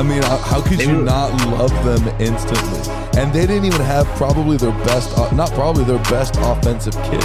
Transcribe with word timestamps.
I 0.00 0.02
mean, 0.02 0.22
how, 0.22 0.38
how 0.38 0.62
could 0.62 0.78
They 0.78 0.86
you 0.86 0.96
were- 0.96 1.02
not 1.02 1.30
love 1.48 1.70
them 1.84 2.08
instantly? 2.18 2.80
And 3.20 3.30
they 3.34 3.46
didn't 3.46 3.66
even 3.66 3.82
have 3.82 4.06
probably 4.16 4.56
their 4.56 4.72
best, 4.88 5.12
uh, 5.18 5.30
not 5.34 5.50
probably 5.52 5.84
their 5.84 5.98
best 6.04 6.36
offensive 6.40 6.94
kid. 7.04 7.22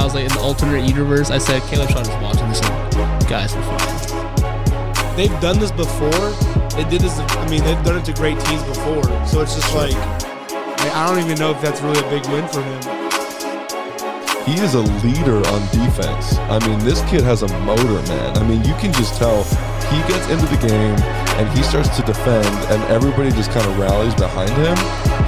I 0.00 0.04
was 0.04 0.14
like 0.14 0.24
in 0.24 0.32
the 0.32 0.40
alternate 0.40 0.88
universe. 0.88 1.30
I 1.30 1.36
said 1.36 1.60
Caleb 1.64 1.90
Shaw 1.90 2.00
is 2.00 2.08
watching 2.08 2.48
this. 2.48 2.62
And, 2.62 3.28
Guys, 3.28 3.54
we're 3.54 3.62
fine. 3.76 5.16
They've 5.16 5.40
done 5.42 5.58
this 5.58 5.70
before. 5.70 6.30
They 6.70 6.88
did 6.88 7.02
this. 7.02 7.18
I 7.18 7.48
mean, 7.50 7.62
they've 7.62 7.84
done 7.84 7.98
it 7.98 8.06
to 8.06 8.14
great 8.14 8.40
teams 8.40 8.62
before. 8.62 9.04
So 9.26 9.42
it's 9.42 9.54
just 9.54 9.74
like 9.74 9.92
I 9.94 10.90
I 10.94 11.06
don't 11.06 11.22
even 11.22 11.38
know 11.38 11.50
if 11.50 11.60
that's 11.60 11.82
really 11.82 12.00
a 12.00 12.08
big 12.08 12.24
win 12.32 12.48
for 12.48 12.62
him. 12.62 12.80
He 14.46 14.54
is 14.64 14.72
a 14.74 14.80
leader 15.04 15.36
on 15.36 15.60
defense. 15.70 16.38
I 16.48 16.58
mean, 16.66 16.78
this 16.80 17.02
kid 17.10 17.20
has 17.22 17.42
a 17.42 17.48
motor, 17.60 18.00
man. 18.08 18.38
I 18.38 18.48
mean, 18.48 18.64
you 18.64 18.72
can 18.80 18.92
just 18.94 19.14
tell 19.16 19.44
he 19.92 19.98
gets 20.08 20.26
into 20.30 20.46
the 20.46 20.58
game 20.66 20.96
and 21.38 21.48
he 21.56 21.62
starts 21.62 21.88
to 21.96 22.02
defend, 22.02 22.46
and 22.72 22.82
everybody 22.92 23.30
just 23.30 23.50
kind 23.50 23.66
of 23.66 23.78
rallies 23.78 24.14
behind 24.14 24.50
him. 24.50 24.76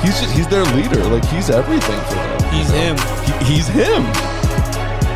He's 0.01 0.21
just, 0.21 0.35
he's 0.35 0.49
their 0.49 0.65
leader. 0.77 1.03
Like 1.05 1.25
he's 1.27 1.51
everything 1.51 2.01
for 2.03 2.15
them. 2.15 2.53
He's 2.53 2.71
him. 2.71 2.97
He- 3.27 3.55
he's 3.55 3.67
him. 3.69 4.05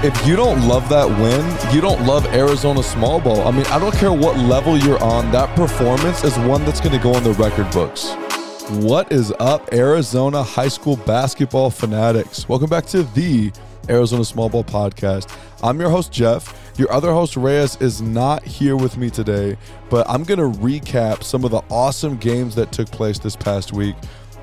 If 0.04 0.26
you 0.26 0.36
don't 0.36 0.66
love 0.68 0.88
that 0.90 1.08
win, 1.08 1.74
you 1.74 1.80
don't 1.80 2.06
love 2.06 2.24
Arizona 2.26 2.82
small 2.84 3.20
ball. 3.20 3.46
I 3.48 3.50
mean, 3.50 3.66
I 3.66 3.80
don't 3.80 3.94
care 3.94 4.12
what 4.12 4.36
level 4.38 4.76
you're 4.78 5.02
on. 5.02 5.32
That 5.32 5.54
performance 5.56 6.22
is 6.22 6.36
one 6.38 6.64
that's 6.64 6.80
going 6.80 6.96
to 6.96 7.02
go 7.02 7.16
in 7.16 7.24
the 7.24 7.32
record 7.32 7.68
books. 7.72 8.12
What 8.84 9.10
is 9.10 9.32
up, 9.40 9.72
Arizona 9.72 10.42
high 10.42 10.68
school 10.68 10.96
basketball 10.98 11.70
fanatics? 11.70 12.48
Welcome 12.48 12.70
back 12.70 12.86
to 12.86 13.02
the 13.02 13.50
Arizona 13.88 14.24
Small 14.24 14.48
Ball 14.48 14.62
Podcast. 14.62 15.34
I'm 15.64 15.80
your 15.80 15.90
host, 15.90 16.12
Jeff. 16.12 16.67
Your 16.78 16.92
other 16.92 17.12
host, 17.12 17.36
Reyes, 17.36 17.76
is 17.80 18.00
not 18.00 18.44
here 18.44 18.76
with 18.76 18.96
me 18.96 19.10
today, 19.10 19.56
but 19.90 20.08
I'm 20.08 20.22
going 20.22 20.38
to 20.38 20.58
recap 20.60 21.24
some 21.24 21.42
of 21.42 21.50
the 21.50 21.60
awesome 21.68 22.16
games 22.16 22.54
that 22.54 22.70
took 22.70 22.88
place 22.92 23.18
this 23.18 23.34
past 23.34 23.72
week. 23.72 23.96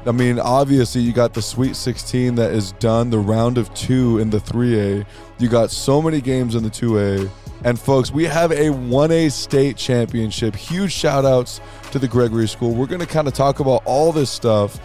I 0.05 0.11
mean, 0.11 0.37
obviously, 0.37 0.99
you 0.99 1.13
got 1.13 1.33
the 1.33 1.41
Sweet 1.41 1.77
16 1.77 2.35
that 2.35 2.51
is 2.51 2.73
done, 2.73 3.09
the 3.09 3.19
round 3.19 3.57
of 3.57 3.73
two 3.73 4.19
in 4.19 4.31
the 4.31 4.39
3A. 4.39 5.05
You 5.39 5.47
got 5.47 5.71
so 5.71 6.01
many 6.01 6.19
games 6.19 6.55
in 6.55 6.63
the 6.63 6.69
2A. 6.69 7.29
And 7.63 7.79
folks, 7.79 8.11
we 8.11 8.25
have 8.25 8.51
a 8.51 8.65
1A 8.65 9.31
state 9.31 9.77
championship. 9.77 10.57
Huge 10.57 10.91
shout 10.91 11.23
outs 11.23 11.61
to 11.91 11.99
the 11.99 12.07
Gregory 12.07 12.49
School. 12.49 12.73
We're 12.73 12.85
going 12.85 12.99
to 12.99 13.07
kind 13.07 13.29
of 13.29 13.33
talk 13.33 13.61
about 13.61 13.81
all 13.85 14.11
this 14.11 14.29
stuff 14.29 14.77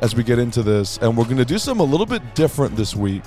as 0.00 0.16
we 0.16 0.24
get 0.24 0.40
into 0.40 0.64
this. 0.64 0.98
And 0.98 1.16
we're 1.16 1.24
going 1.24 1.36
to 1.36 1.44
do 1.44 1.58
something 1.58 1.86
a 1.86 1.88
little 1.88 2.04
bit 2.04 2.34
different 2.34 2.74
this 2.74 2.96
week. 2.96 3.22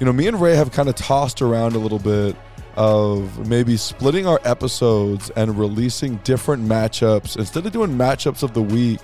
You 0.00 0.06
know, 0.06 0.12
me 0.12 0.26
and 0.26 0.40
Ray 0.40 0.56
have 0.56 0.72
kind 0.72 0.88
of 0.88 0.96
tossed 0.96 1.40
around 1.40 1.76
a 1.76 1.78
little 1.78 2.00
bit 2.00 2.34
of 2.76 3.48
maybe 3.48 3.76
splitting 3.76 4.26
our 4.26 4.40
episodes 4.44 5.30
and 5.30 5.58
releasing 5.58 6.16
different 6.18 6.62
matchups 6.64 7.36
instead 7.36 7.66
of 7.66 7.72
doing 7.72 7.90
matchups 7.90 8.42
of 8.42 8.54
the 8.54 8.62
week 8.62 9.00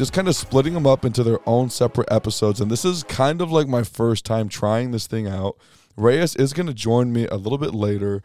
just 0.00 0.14
kind 0.14 0.28
of 0.28 0.34
splitting 0.34 0.72
them 0.72 0.86
up 0.86 1.04
into 1.04 1.22
their 1.22 1.46
own 1.46 1.68
separate 1.68 2.10
episodes. 2.10 2.58
And 2.58 2.70
this 2.70 2.86
is 2.86 3.02
kind 3.02 3.42
of 3.42 3.52
like 3.52 3.68
my 3.68 3.82
first 3.82 4.24
time 4.24 4.48
trying 4.48 4.92
this 4.92 5.06
thing 5.06 5.28
out. 5.28 5.58
Reyes 5.94 6.34
is 6.36 6.54
going 6.54 6.68
to 6.68 6.72
join 6.72 7.12
me 7.12 7.26
a 7.26 7.36
little 7.36 7.58
bit 7.58 7.74
later. 7.74 8.22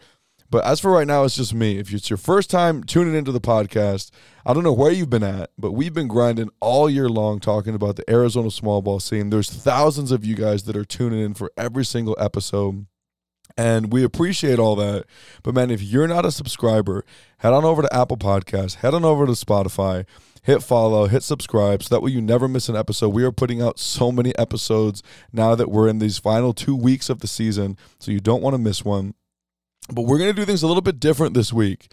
But 0.49 0.63
as 0.63 0.79
for 0.79 0.89
right 0.91 1.05
now, 1.05 1.25
it's 1.25 1.35
just 1.35 1.53
me. 1.53 1.77
If 1.77 1.93
it's 1.93 2.09
your 2.09 2.15
first 2.15 2.49
time 2.49 2.85
tuning 2.85 3.13
into 3.13 3.33
the 3.33 3.41
podcast, 3.41 4.11
I 4.45 4.53
don't 4.53 4.63
know 4.63 4.71
where 4.71 4.91
you've 4.91 5.09
been 5.09 5.21
at, 5.21 5.49
but 5.57 5.73
we've 5.73 5.93
been 5.93 6.07
grinding 6.07 6.49
all 6.61 6.89
year 6.89 7.09
long 7.09 7.41
talking 7.41 7.75
about 7.75 7.97
the 7.97 8.09
Arizona 8.09 8.51
small 8.51 8.81
ball 8.81 9.01
scene. 9.01 9.29
There's 9.29 9.49
thousands 9.49 10.11
of 10.11 10.23
you 10.23 10.35
guys 10.35 10.63
that 10.63 10.77
are 10.77 10.85
tuning 10.85 11.19
in 11.19 11.33
for 11.33 11.51
every 11.57 11.83
single 11.83 12.15
episode. 12.17 12.85
And 13.57 13.91
we 13.91 14.03
appreciate 14.03 14.59
all 14.59 14.75
that. 14.75 15.05
But 15.41 15.53
man, 15.53 15.71
if 15.71 15.81
you're 15.81 16.07
not 16.07 16.25
a 16.25 16.31
subscriber, 16.31 17.05
head 17.37 17.53
on 17.53 17.63
over 17.63 17.81
to 17.81 17.95
Apple 17.95 18.17
Podcasts, 18.17 18.75
head 18.75 18.93
on 18.93 19.05
over 19.05 19.25
to 19.25 19.31
Spotify, 19.31 20.05
hit 20.43 20.61
follow, 20.61 21.07
hit 21.07 21.23
subscribe 21.23 21.81
so 21.81 21.95
that 21.95 22.01
way 22.01 22.11
you 22.11 22.21
never 22.21 22.47
miss 22.47 22.67
an 22.67 22.75
episode. 22.75 23.09
We 23.09 23.23
are 23.23 23.31
putting 23.31 23.61
out 23.61 23.79
so 23.79 24.11
many 24.11 24.37
episodes 24.37 25.01
now 25.31 25.55
that 25.55 25.71
we're 25.71 25.87
in 25.87 25.99
these 25.99 26.17
final 26.17 26.53
two 26.53 26.75
weeks 26.75 27.09
of 27.09 27.19
the 27.19 27.27
season, 27.27 27.77
so 27.97 28.11
you 28.11 28.19
don't 28.19 28.41
want 28.41 28.55
to 28.55 28.59
miss 28.59 28.83
one. 28.83 29.13
But 29.89 30.03
we're 30.03 30.17
going 30.17 30.33
to 30.33 30.39
do 30.39 30.45
things 30.45 30.63
a 30.63 30.67
little 30.67 30.81
bit 30.81 30.99
different 30.99 31.33
this 31.33 31.53
week. 31.53 31.91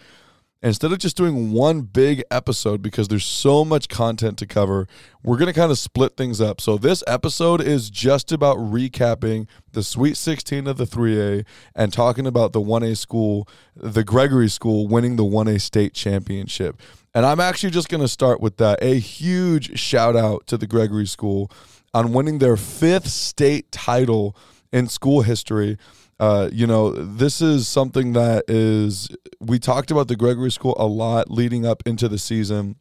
Instead 0.62 0.93
of 0.93 0.99
just 0.99 1.17
doing 1.17 1.50
one 1.53 1.81
big 1.81 2.23
episode 2.31 2.83
because 2.83 3.09
there's 3.09 3.25
so 3.25 3.65
much 3.65 3.89
content 3.89 4.39
to 4.39 4.47
cover, 4.47 4.87
we're 5.25 5.37
going 5.37 5.53
to 5.53 5.59
kind 5.59 5.73
of 5.73 5.78
split 5.78 6.17
things 6.17 6.41
up. 6.41 6.61
So 6.61 6.78
this 6.78 7.03
episode 7.09 7.61
is 7.61 7.91
just 7.91 8.31
about 8.31 8.59
recapping 8.59 9.49
the 9.73 9.83
Sweet 9.83 10.17
16 10.17 10.69
of 10.69 10.77
the 10.77 10.84
3A 10.84 11.45
and 11.75 11.93
talking 11.93 12.28
about 12.28 12.53
the 12.53 12.61
1A 12.61 12.97
school, 12.97 13.49
the 13.75 14.05
Gregory 14.05 14.49
School 14.49 14.87
winning 14.87 15.17
the 15.17 15.25
1A 15.25 15.61
state 15.61 15.95
championship. 15.95 16.81
And 17.12 17.27
I'm 17.27 17.41
actually 17.41 17.71
just 17.71 17.89
going 17.89 18.00
to 18.00 18.09
start 18.09 18.41
with 18.41 18.59
that. 18.59 18.79
A 18.83 19.00
huge 19.00 19.79
shout 19.79 20.15
out 20.15 20.47
to 20.47 20.56
the 20.56 20.69
Gregory 20.69 21.06
School 21.06 21.50
on 21.93 22.12
winning 22.12 22.39
their 22.39 22.56
fifth 22.56 23.09
state 23.09 23.73
title 23.73 24.37
in 24.73 24.87
school 24.87 25.23
history. 25.23 25.77
Uh, 26.22 26.49
you 26.53 26.69
know, 26.69 26.93
this 26.93 27.43
is 27.43 27.66
something 27.66 28.12
that 28.12 28.44
is, 28.47 29.09
we 29.41 29.59
talked 29.59 29.91
about 29.91 30.06
the 30.06 30.15
Gregory 30.15 30.53
School 30.53 30.77
a 30.78 30.87
lot 30.87 31.33
leading 31.33 31.66
up 31.66 31.83
into 31.84 32.06
the 32.06 32.16
season. 32.16 32.77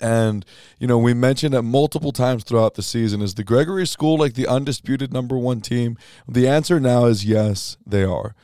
And, 0.00 0.46
you 0.78 0.86
know, 0.86 0.96
we 0.96 1.12
mentioned 1.12 1.54
it 1.54 1.60
multiple 1.60 2.12
times 2.12 2.44
throughout 2.44 2.72
the 2.72 2.82
season. 2.82 3.20
Is 3.20 3.34
the 3.34 3.44
Gregory 3.44 3.86
School 3.86 4.16
like 4.16 4.32
the 4.32 4.46
undisputed 4.46 5.12
number 5.12 5.36
one 5.36 5.60
team? 5.60 5.98
The 6.26 6.48
answer 6.48 6.80
now 6.80 7.04
is 7.04 7.26
yes, 7.26 7.76
they 7.86 8.04
are. 8.04 8.34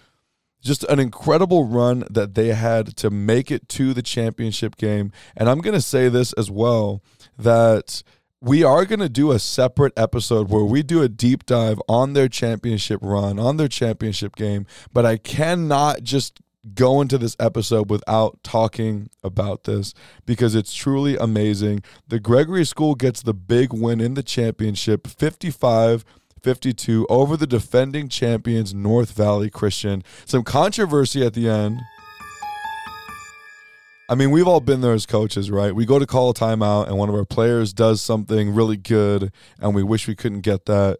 Just 0.61 0.85
an 0.85 1.01
incredible 1.01 1.65
run 1.65 2.05
that 2.11 2.35
they 2.35 2.49
had 2.49 2.99
to 2.99 3.09
make 3.09 3.51
it 3.51 3.67
to 3.71 3.95
the 3.95 4.03
championship 4.03 4.77
game. 4.77 5.11
And 5.39 5.49
I'm 5.49 5.63
going 5.63 5.73
to 5.73 5.81
say 5.81 6.11
this 6.11 6.35
as 6.35 6.51
well 6.51 7.03
that 7.39 8.03
we 8.41 8.63
are 8.63 8.85
going 8.85 9.01
to 9.01 9.09
do 9.09 9.33
a 9.33 9.39
separate 9.39 9.93
episode 9.97 10.49
where 10.49 10.65
we 10.65 10.83
do 10.83 11.03
a 11.03 11.09
deep 11.09 11.45
dive 11.45 11.81
on 11.89 12.13
their 12.13 12.29
championship 12.29 13.01
run, 13.03 13.39
on 13.39 13.57
their 13.57 13.69
championship 13.69 14.37
game. 14.37 14.67
But 14.93 15.05
I 15.05 15.17
cannot 15.17 16.03
just 16.03 16.41
go 16.75 17.01
into 17.01 17.19
this 17.19 17.37
episode 17.41 17.91
without 17.91 18.43
talking 18.43 19.11
about 19.25 19.65
this 19.65 19.95
because 20.27 20.55
it's 20.55 20.75
truly 20.75 21.17
amazing. 21.17 21.83
The 22.07 22.21
Gregory 22.21 22.65
School 22.65 22.95
gets 22.95 23.23
the 23.23 23.35
big 23.35 23.73
win 23.73 24.01
in 24.01 24.15
the 24.15 24.23
championship 24.23 25.07
55 25.07 26.05
52 26.41 27.05
over 27.11 27.37
the 27.37 27.49
defending 27.49 28.09
champions 28.09 28.73
North 28.73 29.13
Valley 29.13 29.51
Christian. 29.51 30.05
Some 30.25 30.45
controversy 30.45 31.27
at 31.27 31.35
the 31.35 31.49
end. 31.49 31.81
I 34.09 34.15
mean, 34.15 34.31
we've 34.31 34.49
all 34.49 34.61
been 34.61 34.81
there 34.81 34.95
as 34.95 35.05
coaches, 35.05 35.51
right? 35.51 35.75
We 35.75 35.85
go 35.85 35.99
to 35.99 36.07
call 36.07 36.31
a 36.31 36.35
timeout 36.35 36.87
and 36.89 36.97
one 36.97 37.11
of 37.11 37.15
our 37.15 37.27
players 37.27 37.75
does 37.75 38.01
something 38.01 38.55
really 38.55 38.79
good 38.79 39.31
and 39.61 39.75
we 39.75 39.83
wish 39.83 40.09
we 40.09 40.15
couldn't 40.15 40.41
get 40.41 40.65
that. 40.65 40.99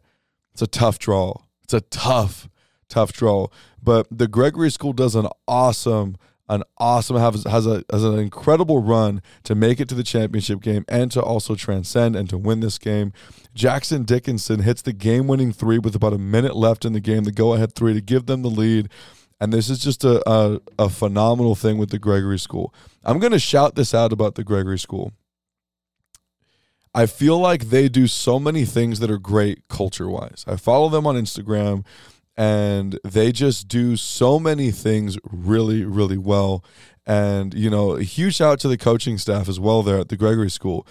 It's 0.53 0.61
a 0.61 0.67
tough 0.67 0.99
draw. 0.99 1.35
It's 1.65 1.73
a 1.73 1.81
tough, 1.81 2.49
tough 2.89 3.13
draw. 3.13 3.49
But 3.83 4.07
the 4.11 4.29
Gregory 4.29 4.71
School 4.71 4.93
does 4.93 5.15
an 5.15 5.27
awesome, 5.47 6.19
an 6.51 6.65
awesome 6.79 7.17
has 7.17 7.45
has 7.45 7.67
a 7.67 7.85
has 7.91 8.05
an 8.05 8.19
incredible 8.19 8.83
run 8.83 9.23
to 9.45 9.55
make 9.55 9.81
it 9.81 9.89
to 9.91 9.95
the 9.95 10.03
championship 10.03 10.61
game 10.61 10.85
and 10.89 11.11
to 11.13 11.23
also 11.23 11.55
transcend 11.55 12.17
and 12.17 12.29
to 12.29 12.37
win 12.37 12.61
this 12.61 12.79
game. 12.79 13.13
Jackson 13.55 14.05
Dickinson 14.05 14.61
hits 14.61 14.83
the 14.83 14.93
game-winning 14.93 15.53
three 15.53 15.79
with 15.79 15.95
about 15.95 16.13
a 16.13 16.19
minute 16.19 16.57
left 16.57 16.85
in 16.85 16.93
the 16.93 17.01
game, 17.01 17.25
the 17.25 17.33
go-ahead 17.33 17.75
three 17.75 17.95
to 17.95 18.01
give 18.01 18.27
them 18.27 18.43
the 18.43 18.51
lead. 18.51 18.89
And 19.41 19.53
this 19.53 19.71
is 19.71 19.79
just 19.79 20.05
a, 20.05 20.29
a, 20.29 20.61
a 20.79 20.89
phenomenal 20.89 21.55
thing 21.55 21.79
with 21.79 21.91
the 21.91 21.99
Gregory 21.99 22.39
School. 22.39 22.75
I'm 23.05 23.19
going 23.19 23.33
to 23.33 23.39
shout 23.39 23.77
this 23.77 23.95
out 23.95 24.13
about 24.13 24.35
the 24.35 24.45
Gregory 24.45 24.79
School. 24.79 25.13
I 26.95 27.07
feel 27.07 27.39
like 27.39 27.67
they 27.67 27.89
do 27.89 28.07
so 28.07 28.41
many 28.41 28.65
things 28.65 28.99
that 29.01 29.11
are 29.11 29.19
great 29.19 29.69
culture 29.69 30.09
wise. 30.09 30.45
I 30.49 30.57
follow 30.57 30.89
them 30.89 31.07
on 31.07 31.15
Instagram 31.15 31.85
and 32.37 32.99
they 33.05 33.31
just 33.31 33.69
do 33.69 33.97
so 33.97 34.39
many 34.39 34.71
things 34.71 35.19
really, 35.31 35.85
really 35.85 36.19
well. 36.19 36.65
And, 37.07 37.55
you 37.55 37.71
know, 37.71 37.93
a 37.93 38.03
huge 38.03 38.37
shout 38.37 38.53
out 38.53 38.61
to 38.61 38.69
the 38.69 38.77
coaching 38.77 39.19
staff 39.19 39.49
as 39.49 39.61
well 39.61 39.83
there 39.83 39.99
at 39.99 40.09
the 40.09 40.17
Gregory 40.17 40.51
School. 40.51 40.87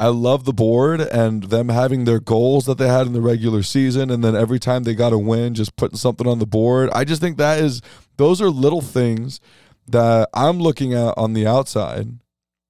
I 0.00 0.06
love 0.06 0.46
the 0.46 0.54
board 0.54 1.02
and 1.02 1.44
them 1.44 1.68
having 1.68 2.06
their 2.06 2.20
goals 2.20 2.64
that 2.64 2.78
they 2.78 2.88
had 2.88 3.06
in 3.06 3.12
the 3.12 3.20
regular 3.20 3.62
season. 3.62 4.10
And 4.10 4.24
then 4.24 4.34
every 4.34 4.58
time 4.58 4.84
they 4.84 4.94
got 4.94 5.12
a 5.12 5.18
win, 5.18 5.52
just 5.54 5.76
putting 5.76 5.98
something 5.98 6.26
on 6.26 6.38
the 6.38 6.46
board. 6.46 6.88
I 6.94 7.04
just 7.04 7.20
think 7.20 7.36
that 7.36 7.58
is, 7.58 7.82
those 8.16 8.40
are 8.40 8.48
little 8.48 8.80
things 8.80 9.40
that 9.86 10.30
I'm 10.32 10.58
looking 10.58 10.94
at 10.94 11.12
on 11.18 11.34
the 11.34 11.46
outside, 11.46 12.18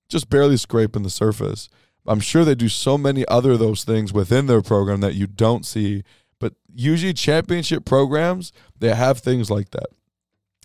just 0.09 0.29
barely 0.29 0.57
scraping 0.57 1.05
the 1.05 1.11
surface. 1.11 1.69
I'm 2.05 2.19
sure 2.19 2.45
they 2.45 2.57
do 2.57 2.69
so 2.69 2.99
many 2.99 3.25
other 3.29 3.57
those 3.57 3.85
things 3.85 4.13
within 4.13 4.47
their 4.47 4.63
program 4.63 5.01
that 5.03 5.15
you 5.15 5.29
don't 5.29 5.65
see. 5.65 6.03
But 6.41 6.55
usually, 6.75 7.13
championship 7.13 7.85
programs, 7.85 8.53
they 8.81 8.93
have 8.93 9.21
things 9.21 9.51
like 9.51 9.71
that. 9.71 9.87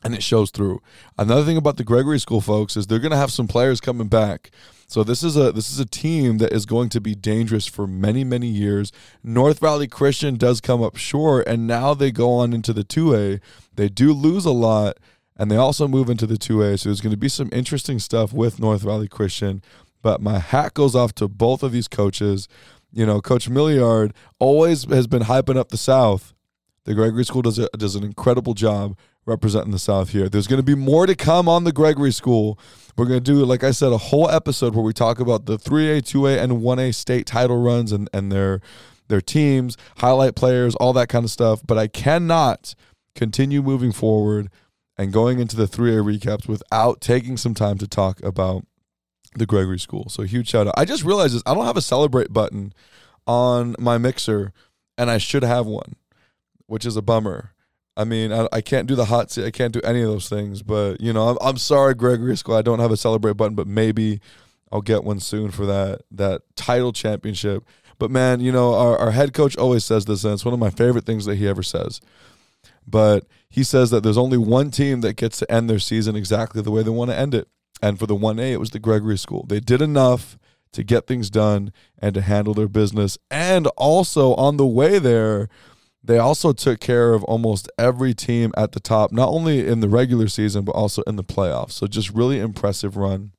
And 0.04 0.16
it 0.16 0.24
shows 0.24 0.50
through. 0.50 0.82
Another 1.18 1.44
thing 1.44 1.58
about 1.58 1.78
the 1.78 1.84
Gregory 1.84 2.20
School 2.20 2.42
folks 2.42 2.76
is 2.76 2.88
they're 2.88 3.00
going 3.00 3.12
to 3.12 3.18
have 3.18 3.32
some 3.32 3.48
players 3.48 3.80
coming 3.80 4.08
back. 4.08 4.50
So 4.88 5.04
this 5.04 5.24
is 5.24 5.36
a 5.36 5.52
this 5.52 5.72
is 5.72 5.80
a 5.80 5.86
team 5.86 6.38
that 6.38 6.54
is 6.54 6.66
going 6.66 6.90
to 6.90 7.02
be 7.02 7.16
dangerous 7.16 7.66
for 7.66 7.88
many 7.88 8.24
many 8.24 8.48
years. 8.48 8.92
North 9.24 9.60
Valley 9.60 9.88
Christian 9.88 10.36
does 10.36 10.62
come 10.62 10.82
up 10.84 10.96
short, 10.96 11.48
and 11.48 11.66
now 11.66 11.94
they 11.94 12.12
go 12.12 12.34
on 12.34 12.54
into 12.54 12.72
the 12.74 12.84
two 12.84 13.16
A. 13.16 13.40
They 13.76 13.90
do 13.90 14.14
lose 14.14 14.46
a 14.46 14.52
lot, 14.52 14.98
and 15.36 15.50
they 15.50 15.58
also 15.58 15.88
move 15.88 16.10
into 16.10 16.28
the 16.28 16.38
two 16.38 16.62
A. 16.62 16.78
So 16.78 16.90
there's 16.90 17.02
going 17.02 17.12
to 17.12 17.18
be 17.18 17.30
some 17.30 17.50
interesting 17.52 18.00
stuff 18.00 18.32
with 18.32 18.60
North 18.60 18.82
Valley 18.82 19.08
Christian. 19.08 19.62
But 20.02 20.22
my 20.22 20.38
hat 20.38 20.76
goes 20.76 20.96
off 20.96 21.16
to 21.16 21.28
both 21.28 21.64
of 21.64 21.72
these 21.72 21.88
coaches. 21.88 22.48
You 22.94 23.08
know, 23.08 23.22
Coach 23.22 23.50
Milliard 23.50 24.14
always 24.40 24.84
has 24.86 25.08
been 25.08 25.24
hyping 25.24 25.58
up 25.58 25.70
the 25.70 25.78
South. 25.78 26.34
The 26.84 26.94
Gregory 26.94 27.26
School 27.26 27.42
does 27.42 27.58
a, 27.58 27.68
does 27.70 27.96
an 27.96 28.04
incredible 28.04 28.54
job 28.54 28.96
representing 29.26 29.72
the 29.72 29.80
South 29.80 30.10
here. 30.10 30.30
There's 30.30 30.48
going 30.48 30.60
to 30.60 30.64
be 30.64 30.76
more 30.76 31.06
to 31.06 31.16
come 31.16 31.50
on 31.50 31.64
the 31.64 31.72
Gregory 31.72 32.12
School. 32.12 32.60
We're 32.98 33.06
going 33.06 33.24
to 33.24 33.32
do, 33.32 33.44
like 33.44 33.64
I 33.64 33.72
said, 33.72 33.92
a 33.92 33.98
whole 33.98 34.30
episode 34.30 34.76
where 34.76 34.84
we 34.84 34.94
talk 34.94 35.20
about 35.20 35.46
the 35.46 35.58
3A, 35.58 36.00
2A, 36.00 36.42
and 36.42 36.54
1A 36.54 36.94
state 36.94 37.26
title 37.26 37.62
runs 37.62 37.92
and, 37.92 38.10
and 38.14 38.32
their 38.32 38.62
their 39.08 39.22
teams, 39.22 39.78
highlight 39.98 40.36
players, 40.36 40.74
all 40.76 40.92
that 40.94 41.10
kind 41.10 41.24
of 41.24 41.30
stuff. 41.30 41.62
But 41.66 41.78
I 41.78 41.88
cannot 41.88 42.74
continue 43.14 43.62
moving 43.62 43.92
forward 43.92 44.50
and 44.98 45.14
going 45.14 45.40
into 45.40 45.56
the 45.56 45.68
3A 45.68 46.04
recaps 46.04 46.48
without 46.48 47.02
taking 47.02 47.38
some 47.38 47.54
time 47.54 47.78
to 47.78 47.88
talk 47.88 48.22
about 48.24 48.66
the 49.36 49.46
Gregory 49.46 49.80
School. 49.80 50.10
So 50.10 50.24
huge 50.24 50.50
shout 50.50 50.68
out. 50.68 50.74
I 50.78 50.86
just 50.86 51.04
realized 51.04 51.36
this. 51.36 51.44
I 51.46 51.54
don't 51.54 51.66
have 51.66 51.78
a 51.78 51.82
celebrate 51.82 52.32
button 52.32 52.74
on 53.28 53.76
my 53.80 53.98
mixer, 53.98 54.54
and 54.98 55.10
I 55.10 55.18
should 55.18 55.44
have 55.44 55.66
one, 55.66 55.96
which 56.68 56.86
is 56.86 56.96
a 56.96 57.02
bummer. 57.02 57.54
I 57.98 58.04
mean, 58.04 58.34
I, 58.34 58.48
I 58.52 58.62
can't 58.62 58.88
do 58.88 58.96
the 58.96 59.06
hot 59.06 59.32
seat. 59.32 59.46
I 59.46 59.52
can't 59.52 59.74
do 59.74 59.82
any 59.84 60.02
of 60.02 60.10
those 60.10 60.30
things. 60.30 60.62
But 60.62 61.00
you 61.02 61.14
know, 61.14 61.30
I'm, 61.30 61.38
I'm 61.42 61.58
sorry, 61.58 61.94
Gregory 61.94 62.36
School. 62.36 62.56
I 62.56 62.62
don't 62.62 62.80
have 62.80 62.92
a 62.92 62.98
celebrate 62.98 63.38
button, 63.38 63.56
but 63.56 63.68
maybe 63.68 64.20
I'll 64.72 64.82
get 64.82 65.04
one 65.04 65.20
soon 65.20 65.52
for 65.52 65.66
that 65.66 66.02
that 66.12 66.42
title 66.56 66.92
championship. 66.92 67.64
But 67.98 68.12
man, 68.12 68.42
you 68.42 68.52
know, 68.52 68.74
our, 68.74 68.98
our 68.98 69.12
head 69.12 69.34
coach 69.34 69.58
always 69.58 69.86
says 69.86 70.06
this, 70.06 70.24
and 70.24 70.34
it's 70.34 70.46
one 70.46 70.54
of 70.54 70.60
my 70.60 70.70
favorite 70.70 71.06
things 71.06 71.26
that 71.26 71.36
he 71.36 71.48
ever 71.48 71.64
says. 71.64 72.02
But 72.86 73.26
he 73.50 73.64
says 73.64 73.90
that 73.92 74.04
there's 74.04 74.18
only 74.18 74.38
one 74.38 74.70
team 74.70 75.02
that 75.02 75.16
gets 75.16 75.40
to 75.40 75.52
end 75.52 75.70
their 75.70 75.80
season 75.80 76.16
exactly 76.16 76.62
the 76.62 76.72
way 76.72 76.84
they 76.84 76.90
want 76.90 77.12
to 77.12 77.18
end 77.18 77.34
it. 77.34 77.48
And 77.82 77.98
for 77.98 78.06
the 78.06 78.16
1A, 78.16 78.52
it 78.52 78.58
was 78.58 78.72
the 78.72 78.80
Gregory 78.80 79.18
School. 79.18 79.46
They 79.48 79.60
did 79.60 79.82
enough 79.82 80.38
to 80.74 80.84
get 80.84 81.08
things 81.08 81.30
done 81.30 81.72
and 82.00 82.14
to 82.14 82.22
handle 82.22 82.54
their 82.54 82.68
business. 82.68 83.18
And 83.32 83.68
also 83.78 84.36
on 84.36 84.58
the 84.58 84.66
way 84.66 85.00
there, 85.00 85.50
they 86.06 86.18
also 86.18 86.54
took 86.54 86.80
care 86.80 87.14
of 87.14 87.24
almost 87.24 87.70
every 87.78 88.14
team 88.14 88.52
at 88.56 88.74
the 88.74 88.80
top, 88.80 89.12
not 89.12 89.30
only 89.30 89.68
in 89.68 89.80
the 89.80 89.90
regular 89.90 90.28
season, 90.28 90.64
but 90.64 90.74
also 90.74 91.02
in 91.04 91.16
the 91.16 91.24
playoffs. 91.24 91.72
So 91.72 91.88
just 91.88 92.12
really 92.12 92.40
impressive 92.40 92.96
run 92.96 93.32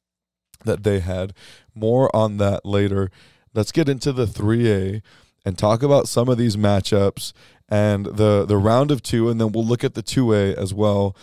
that 0.64 0.82
they 0.82 1.00
had. 1.00 1.32
More 1.74 2.14
on 2.14 2.38
that 2.38 2.66
later. 2.66 3.10
Let's 3.54 3.72
get 3.72 3.88
into 3.88 4.12
the 4.12 4.26
3A 4.26 5.00
and 5.44 5.56
talk 5.56 5.82
about 5.82 6.08
some 6.08 6.28
of 6.28 6.38
these 6.38 6.56
matchups 6.56 7.32
and 7.68 8.06
the 8.06 8.44
the 8.44 8.56
round 8.56 8.90
of 8.90 9.02
two, 9.02 9.28
and 9.28 9.40
then 9.40 9.52
we'll 9.52 9.64
look 9.64 9.84
at 9.84 9.94
the 9.94 10.02
2A 10.02 10.54
as 10.54 10.74
well. 10.74 11.16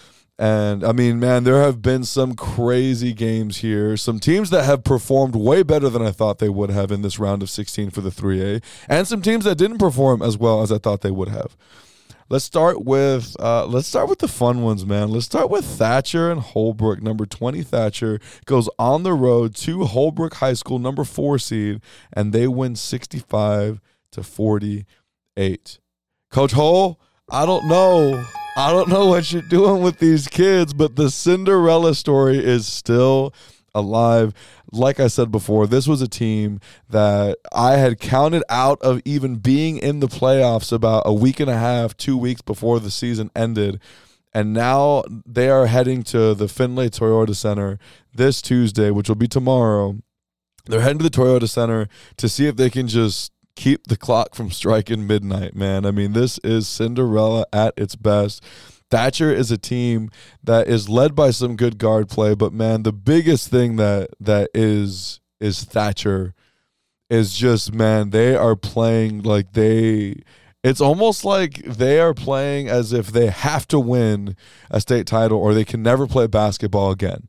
And 0.43 0.83
I 0.83 0.91
mean, 0.91 1.21
man, 1.21 1.45
there 1.45 1.61
have 1.61 1.81
been 1.81 2.03
some 2.03 2.35
crazy 2.35 3.13
games 3.13 3.59
here. 3.59 3.95
Some 3.95 4.19
teams 4.19 4.49
that 4.49 4.65
have 4.65 4.83
performed 4.83 5.37
way 5.37 5.63
better 5.63 5.87
than 5.87 6.01
I 6.01 6.11
thought 6.11 6.39
they 6.39 6.49
would 6.49 6.69
have 6.69 6.91
in 6.91 7.01
this 7.01 7.17
round 7.17 7.41
of 7.43 7.49
16 7.49 7.91
for 7.91 8.01
the 8.01 8.09
3A, 8.09 8.61
and 8.89 9.07
some 9.07 9.21
teams 9.21 9.45
that 9.45 9.57
didn't 9.57 9.77
perform 9.77 10.21
as 10.21 10.37
well 10.37 10.61
as 10.61 10.69
I 10.69 10.79
thought 10.79 10.99
they 10.99 11.11
would 11.11 11.29
have. 11.29 11.55
Let's 12.27 12.43
start 12.43 12.83
with 12.83 13.37
uh, 13.39 13.65
let's 13.67 13.87
start 13.87 14.09
with 14.09 14.19
the 14.19 14.27
fun 14.27 14.61
ones, 14.63 14.85
man. 14.85 15.11
Let's 15.11 15.27
start 15.27 15.49
with 15.49 15.63
Thatcher 15.63 16.29
and 16.29 16.41
Holbrook. 16.41 17.01
Number 17.01 17.25
20 17.25 17.63
Thatcher 17.63 18.19
goes 18.43 18.67
on 18.77 19.03
the 19.03 19.13
road 19.13 19.55
to 19.55 19.85
Holbrook 19.85 20.33
High 20.33 20.55
School, 20.55 20.77
number 20.77 21.05
four 21.05 21.39
seed, 21.39 21.79
and 22.11 22.33
they 22.33 22.49
win 22.49 22.75
65 22.75 23.79
to 24.11 24.21
48. 24.21 25.79
Coach 26.29 26.51
Hole, 26.51 26.99
I 27.29 27.45
don't 27.45 27.65
know. 27.69 28.25
I 28.55 28.71
don't 28.71 28.88
know 28.88 29.07
what 29.07 29.31
you're 29.31 29.41
doing 29.41 29.81
with 29.81 29.97
these 29.97 30.27
kids, 30.27 30.75
but 30.75 30.95
the 30.95 31.09
Cinderella 31.09 31.95
story 31.95 32.38
is 32.38 32.67
still 32.67 33.33
alive. 33.73 34.31
Like 34.71 35.00
I 35.00 35.07
said 35.07 35.31
before, 35.31 35.65
this 35.65 35.88
was 35.88 36.03
a 36.03 36.07
team 36.07 36.59
that 36.88 37.39
I 37.51 37.77
had 37.77 38.00
counted 38.00 38.44
out 38.50 38.79
of 38.83 39.01
even 39.05 39.38
being 39.38 39.77
in 39.77 40.01
the 40.01 40.07
playoffs 40.07 40.71
about 40.71 41.01
a 41.03 41.13
week 41.13 41.39
and 41.39 41.50
a 41.50 41.57
half, 41.57 41.97
two 41.97 42.15
weeks 42.15 42.44
before 42.44 42.79
the 42.79 42.91
season 42.91 43.31
ended. 43.35 43.79
And 44.35 44.53
now 44.53 45.03
they 45.25 45.50
are 45.50 45.65
heading 45.65 46.03
to 46.03 46.35
the 46.35 46.47
Findlay 46.47 46.89
Toyota 46.89 47.35
Center 47.35 47.79
this 48.13 48.39
Tuesday, 48.39 48.91
which 48.91 49.09
will 49.09 49.15
be 49.15 49.27
tomorrow. 49.27 49.97
They're 50.65 50.81
heading 50.81 51.00
to 51.00 51.03
the 51.03 51.09
Toyota 51.09 51.50
Center 51.50 51.88
to 52.17 52.29
see 52.29 52.45
if 52.45 52.55
they 52.55 52.69
can 52.69 52.88
just 52.88 53.32
keep 53.55 53.88
the 53.88 53.97
clock 53.97 54.35
from 54.35 54.51
striking 54.51 55.07
midnight, 55.07 55.55
man. 55.55 55.85
I 55.85 55.91
mean, 55.91 56.13
this 56.13 56.39
is 56.44 56.67
Cinderella 56.67 57.45
at 57.53 57.73
its 57.77 57.95
best. 57.95 58.44
Thatcher 58.89 59.33
is 59.33 59.50
a 59.50 59.57
team 59.57 60.11
that 60.44 60.67
is 60.67 60.89
led 60.89 61.15
by 61.15 61.31
some 61.31 61.55
good 61.55 61.77
guard 61.77 62.09
play, 62.09 62.35
but 62.35 62.53
man, 62.53 62.83
the 62.83 62.94
biggest 62.94 63.50
thing 63.50 63.77
that 63.77 64.09
that 64.19 64.50
is 64.53 65.19
is 65.39 65.63
Thatcher 65.63 66.33
is 67.09 67.33
just 67.33 67.73
man, 67.73 68.11
they 68.11 68.35
are 68.35 68.55
playing 68.55 69.23
like 69.23 69.53
they 69.53 70.21
it's 70.63 70.79
almost 70.79 71.25
like 71.25 71.63
they 71.65 72.00
are 72.00 72.13
playing 72.13 72.69
as 72.69 72.94
if 72.94 73.07
they 73.07 73.27
have 73.27 73.67
to 73.67 73.79
win 73.79 74.38
a 74.71 74.79
state 74.79 75.05
title 75.05 75.38
or 75.38 75.53
they 75.53 75.65
can 75.65 75.83
never 75.83 76.07
play 76.07 76.27
basketball 76.27 76.91
again. 76.91 77.27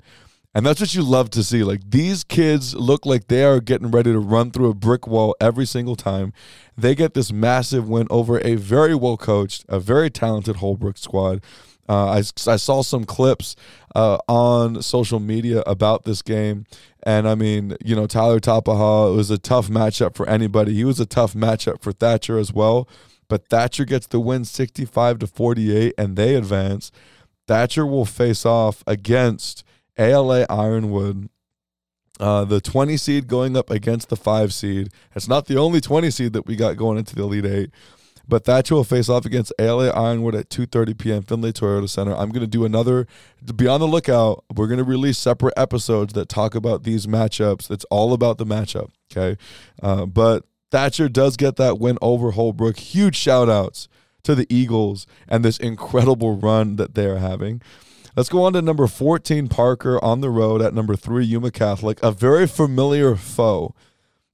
And 0.54 0.64
that's 0.64 0.80
what 0.80 0.94
you 0.94 1.02
love 1.02 1.30
to 1.30 1.42
see. 1.42 1.64
Like 1.64 1.90
these 1.90 2.22
kids 2.22 2.74
look 2.74 3.04
like 3.04 3.26
they 3.26 3.44
are 3.44 3.60
getting 3.60 3.90
ready 3.90 4.12
to 4.12 4.20
run 4.20 4.50
through 4.52 4.70
a 4.70 4.74
brick 4.74 5.06
wall 5.06 5.34
every 5.40 5.66
single 5.66 5.96
time. 5.96 6.32
They 6.76 6.94
get 6.94 7.14
this 7.14 7.32
massive 7.32 7.88
win 7.88 8.06
over 8.08 8.40
a 8.46 8.54
very 8.54 8.94
well 8.94 9.16
coached, 9.16 9.64
a 9.68 9.80
very 9.80 10.10
talented 10.10 10.56
Holbrook 10.56 10.96
squad. 10.96 11.42
Uh, 11.88 12.06
I, 12.06 12.18
I 12.18 12.56
saw 12.56 12.82
some 12.82 13.04
clips 13.04 13.56
uh, 13.94 14.18
on 14.28 14.80
social 14.80 15.20
media 15.20 15.62
about 15.66 16.04
this 16.04 16.22
game. 16.22 16.66
And 17.02 17.28
I 17.28 17.34
mean, 17.34 17.76
you 17.84 17.94
know, 17.94 18.06
Tyler 18.06 18.40
Tapaha, 18.40 19.12
it 19.12 19.16
was 19.16 19.30
a 19.30 19.38
tough 19.38 19.68
matchup 19.68 20.14
for 20.14 20.26
anybody. 20.28 20.72
He 20.74 20.84
was 20.84 21.00
a 21.00 21.06
tough 21.06 21.34
matchup 21.34 21.82
for 21.82 21.92
Thatcher 21.92 22.38
as 22.38 22.52
well. 22.52 22.88
But 23.28 23.48
Thatcher 23.48 23.84
gets 23.84 24.06
the 24.06 24.20
win 24.20 24.44
65 24.44 25.18
to 25.18 25.26
48, 25.26 25.94
and 25.98 26.16
they 26.16 26.34
advance. 26.34 26.92
Thatcher 27.46 27.86
will 27.86 28.04
face 28.04 28.46
off 28.46 28.82
against 28.86 29.63
ALA 29.98 30.46
Ironwood, 30.48 31.28
uh, 32.20 32.44
the 32.44 32.60
20 32.60 32.96
seed 32.96 33.26
going 33.26 33.56
up 33.56 33.70
against 33.70 34.08
the 34.08 34.16
5 34.16 34.52
seed. 34.52 34.90
It's 35.14 35.28
not 35.28 35.46
the 35.46 35.56
only 35.56 35.80
20 35.80 36.10
seed 36.10 36.32
that 36.32 36.46
we 36.46 36.56
got 36.56 36.76
going 36.76 36.98
into 36.98 37.14
the 37.14 37.22
Elite 37.22 37.46
8. 37.46 37.70
But 38.26 38.44
Thatcher 38.44 38.74
will 38.74 38.84
face 38.84 39.08
off 39.08 39.26
against 39.26 39.52
ALA 39.58 39.90
Ironwood 39.90 40.34
at 40.34 40.48
2:30 40.48 40.98
p.m. 40.98 41.22
Findlay 41.22 41.52
Toyota 41.52 41.88
Center. 41.88 42.14
I'm 42.14 42.30
going 42.30 42.40
to 42.40 42.46
do 42.46 42.64
another. 42.64 43.06
Be 43.54 43.66
on 43.66 43.80
the 43.80 43.86
lookout. 43.86 44.44
We're 44.54 44.66
going 44.66 44.78
to 44.78 44.84
release 44.84 45.18
separate 45.18 45.52
episodes 45.58 46.14
that 46.14 46.30
talk 46.30 46.54
about 46.54 46.84
these 46.84 47.06
matchups. 47.06 47.70
It's 47.70 47.84
all 47.90 48.14
about 48.14 48.38
the 48.38 48.46
matchup. 48.46 48.90
Okay, 49.12 49.38
uh, 49.82 50.06
but 50.06 50.46
Thatcher 50.70 51.08
does 51.08 51.36
get 51.36 51.56
that 51.56 51.78
win 51.78 51.98
over 52.00 52.30
Holbrook. 52.30 52.78
Huge 52.78 53.16
shout 53.16 53.50
outs 53.50 53.88
to 54.22 54.34
the 54.34 54.46
Eagles 54.48 55.06
and 55.28 55.44
this 55.44 55.58
incredible 55.58 56.36
run 56.36 56.76
that 56.76 56.94
they 56.94 57.06
are 57.06 57.18
having. 57.18 57.60
Let's 58.16 58.28
go 58.28 58.44
on 58.44 58.52
to 58.52 58.62
number 58.62 58.86
14, 58.86 59.48
Parker 59.48 60.02
on 60.02 60.20
the 60.20 60.30
road 60.30 60.62
at 60.62 60.72
number 60.72 60.94
three, 60.94 61.24
Yuma 61.24 61.50
Catholic, 61.50 62.00
a 62.00 62.12
very 62.12 62.46
familiar 62.46 63.16
foe. 63.16 63.74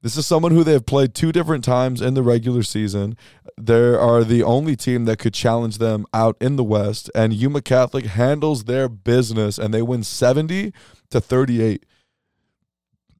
This 0.02 0.18
is 0.18 0.26
someone 0.26 0.52
who 0.52 0.62
they've 0.62 0.84
played 0.84 1.14
two 1.14 1.32
different 1.32 1.64
times 1.64 2.02
in 2.02 2.12
the 2.12 2.22
regular 2.22 2.62
season. 2.62 3.16
They 3.58 3.94
are 3.94 4.22
the 4.22 4.42
only 4.42 4.76
team 4.76 5.06
that 5.06 5.18
could 5.18 5.32
challenge 5.32 5.78
them 5.78 6.04
out 6.12 6.37
in 6.42 6.56
the 6.56 6.64
West, 6.64 7.10
and 7.14 7.32
Yuma 7.32 7.62
Catholic 7.62 8.04
handles 8.04 8.64
their 8.64 8.87
business 8.87 9.56
and 9.56 9.72
they 9.72 9.80
win 9.80 10.02
70 10.02 10.75
to 11.08 11.20
38. 11.20 11.87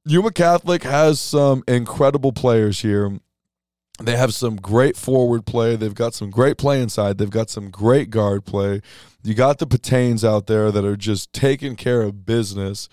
Yuma 0.05 0.31
Catholic 0.31 0.83
has 0.83 1.19
some 1.19 1.63
incredible 1.67 2.33
players 2.33 2.81
here. 2.81 3.19
They 4.03 4.17
have 4.17 4.33
some 4.33 4.55
great 4.55 4.97
forward 4.97 5.45
play. 5.45 5.75
They've 5.75 5.93
got 5.93 6.13
some 6.13 6.29
great 6.29 6.57
play 6.57 6.81
inside. 6.81 7.17
They've 7.17 7.29
got 7.29 7.49
some 7.49 7.69
great 7.69 8.09
guard 8.09 8.45
play. 8.45 8.81
You 9.23 9.33
got 9.33 9.59
the 9.59 9.67
Patanes 9.67 10.27
out 10.27 10.47
there 10.47 10.71
that 10.71 10.83
are 10.83 10.97
just 10.97 11.31
taking 11.33 11.75
care 11.75 12.01
of 12.01 12.25
business. 12.25 12.89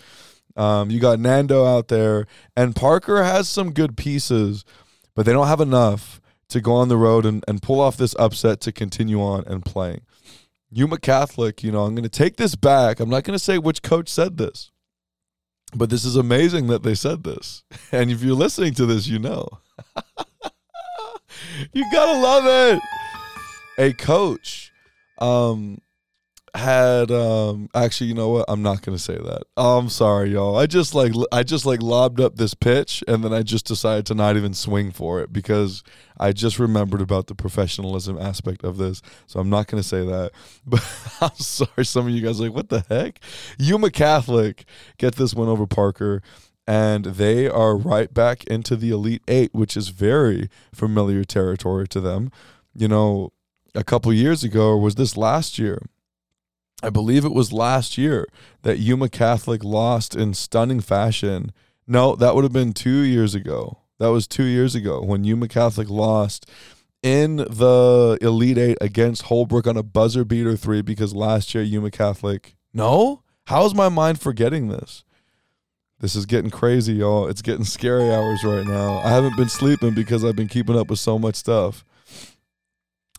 Um, 0.56 0.90
you 0.90 0.98
got 1.00 1.20
Nando 1.20 1.64
out 1.64 1.88
there, 1.88 2.26
and 2.56 2.74
Parker 2.74 3.22
has 3.22 3.48
some 3.48 3.72
good 3.72 3.96
pieces, 3.96 4.64
but 5.14 5.24
they 5.24 5.32
don't 5.32 5.46
have 5.46 5.60
enough 5.60 6.20
to 6.48 6.60
go 6.60 6.72
on 6.74 6.88
the 6.88 6.96
road 6.96 7.24
and, 7.24 7.44
and 7.46 7.62
pull 7.62 7.80
off 7.80 7.96
this 7.96 8.14
upset 8.18 8.60
to 8.62 8.72
continue 8.72 9.22
on 9.22 9.44
and 9.46 9.64
playing. 9.64 10.02
Yuma 10.70 10.98
Catholic, 10.98 11.62
you 11.62 11.70
know, 11.70 11.84
I'm 11.84 11.94
going 11.94 12.02
to 12.02 12.08
take 12.08 12.36
this 12.36 12.54
back. 12.54 13.00
I'm 13.00 13.08
not 13.08 13.24
going 13.24 13.38
to 13.38 13.42
say 13.42 13.58
which 13.58 13.82
coach 13.82 14.08
said 14.08 14.36
this, 14.36 14.70
but 15.74 15.90
this 15.90 16.04
is 16.04 16.16
amazing 16.16 16.66
that 16.66 16.82
they 16.82 16.94
said 16.94 17.24
this. 17.24 17.62
And 17.92 18.10
if 18.10 18.22
you're 18.22 18.34
listening 18.34 18.74
to 18.74 18.84
this, 18.84 19.06
you 19.06 19.18
know. 19.18 19.48
you 21.72 21.84
got 21.92 22.06
to 22.06 22.18
love 22.20 22.44
it. 22.46 22.82
A 23.78 23.92
coach 23.92 24.72
um, 25.18 25.80
had 26.54 27.10
um 27.10 27.68
actually 27.74 28.08
you 28.08 28.14
know 28.14 28.28
what? 28.30 28.46
I'm 28.48 28.62
not 28.62 28.82
gonna 28.82 28.98
say 28.98 29.16
that. 29.16 29.42
Oh, 29.56 29.78
i'm 29.78 29.88
sorry 29.88 30.30
y'all. 30.30 30.56
I 30.56 30.66
just 30.66 30.94
like 30.94 31.12
i 31.32 31.42
just 31.42 31.66
like 31.66 31.82
lobbed 31.82 32.20
up 32.20 32.36
this 32.36 32.54
pitch 32.54 33.04
and 33.06 33.22
then 33.22 33.32
i 33.32 33.42
just 33.42 33.66
decided 33.66 34.06
to 34.06 34.14
not 34.14 34.36
even 34.36 34.54
swing 34.54 34.90
for 34.90 35.20
it 35.20 35.32
because 35.32 35.82
i 36.18 36.32
just 36.32 36.58
remembered 36.58 37.00
about 37.00 37.26
the 37.26 37.34
professionalism 37.34 38.18
aspect 38.18 38.64
of 38.64 38.76
this 38.76 39.02
so 39.26 39.40
i'm 39.40 39.50
not 39.50 39.66
gonna 39.66 39.82
say 39.82 40.04
that. 40.04 40.32
But 40.66 40.84
i'm 41.20 41.36
sorry 41.36 41.84
some 41.84 42.06
of 42.06 42.12
you 42.12 42.20
guys 42.20 42.40
like 42.40 42.52
what 42.52 42.68
the 42.68 42.84
heck? 42.88 43.20
Yuma 43.58 43.90
catholic 43.90 44.64
get 44.98 45.14
this 45.14 45.34
one 45.34 45.48
over 45.48 45.66
parker 45.66 46.22
and 46.68 47.06
they 47.06 47.48
are 47.48 47.74
right 47.78 48.12
back 48.12 48.44
into 48.44 48.76
the 48.76 48.90
Elite 48.90 49.22
Eight, 49.26 49.54
which 49.54 49.74
is 49.74 49.88
very 49.88 50.50
familiar 50.74 51.24
territory 51.24 51.88
to 51.88 51.98
them. 51.98 52.30
You 52.74 52.88
know, 52.88 53.32
a 53.74 53.82
couple 53.82 54.12
years 54.12 54.44
ago, 54.44 54.68
or 54.68 54.78
was 54.78 54.96
this 54.96 55.16
last 55.16 55.58
year? 55.58 55.80
I 56.82 56.90
believe 56.90 57.24
it 57.24 57.32
was 57.32 57.54
last 57.54 57.96
year 57.96 58.26
that 58.62 58.80
Yuma 58.80 59.08
Catholic 59.08 59.64
lost 59.64 60.14
in 60.14 60.34
stunning 60.34 60.80
fashion. 60.80 61.52
No, 61.86 62.14
that 62.14 62.34
would 62.34 62.44
have 62.44 62.52
been 62.52 62.74
two 62.74 63.00
years 63.00 63.34
ago. 63.34 63.78
That 63.98 64.08
was 64.08 64.28
two 64.28 64.44
years 64.44 64.74
ago 64.74 65.02
when 65.02 65.24
Yuma 65.24 65.48
Catholic 65.48 65.88
lost 65.88 66.50
in 67.02 67.36
the 67.36 68.18
Elite 68.20 68.58
Eight 68.58 68.78
against 68.82 69.22
Holbrook 69.22 69.66
on 69.66 69.78
a 69.78 69.82
buzzer 69.82 70.24
beater 70.24 70.54
three 70.54 70.82
because 70.82 71.14
last 71.14 71.54
year 71.54 71.64
Yuma 71.64 71.90
Catholic. 71.90 72.56
No? 72.74 73.22
How 73.46 73.64
is 73.64 73.74
my 73.74 73.88
mind 73.88 74.20
forgetting 74.20 74.68
this? 74.68 75.02
This 76.00 76.14
is 76.14 76.26
getting 76.26 76.50
crazy, 76.50 76.94
y'all. 76.94 77.26
It's 77.26 77.42
getting 77.42 77.64
scary 77.64 78.12
hours 78.12 78.44
right 78.44 78.64
now. 78.64 78.98
I 78.98 79.10
haven't 79.10 79.36
been 79.36 79.48
sleeping 79.48 79.94
because 79.94 80.24
I've 80.24 80.36
been 80.36 80.48
keeping 80.48 80.76
up 80.76 80.90
with 80.90 81.00
so 81.00 81.18
much 81.18 81.34
stuff. 81.34 81.84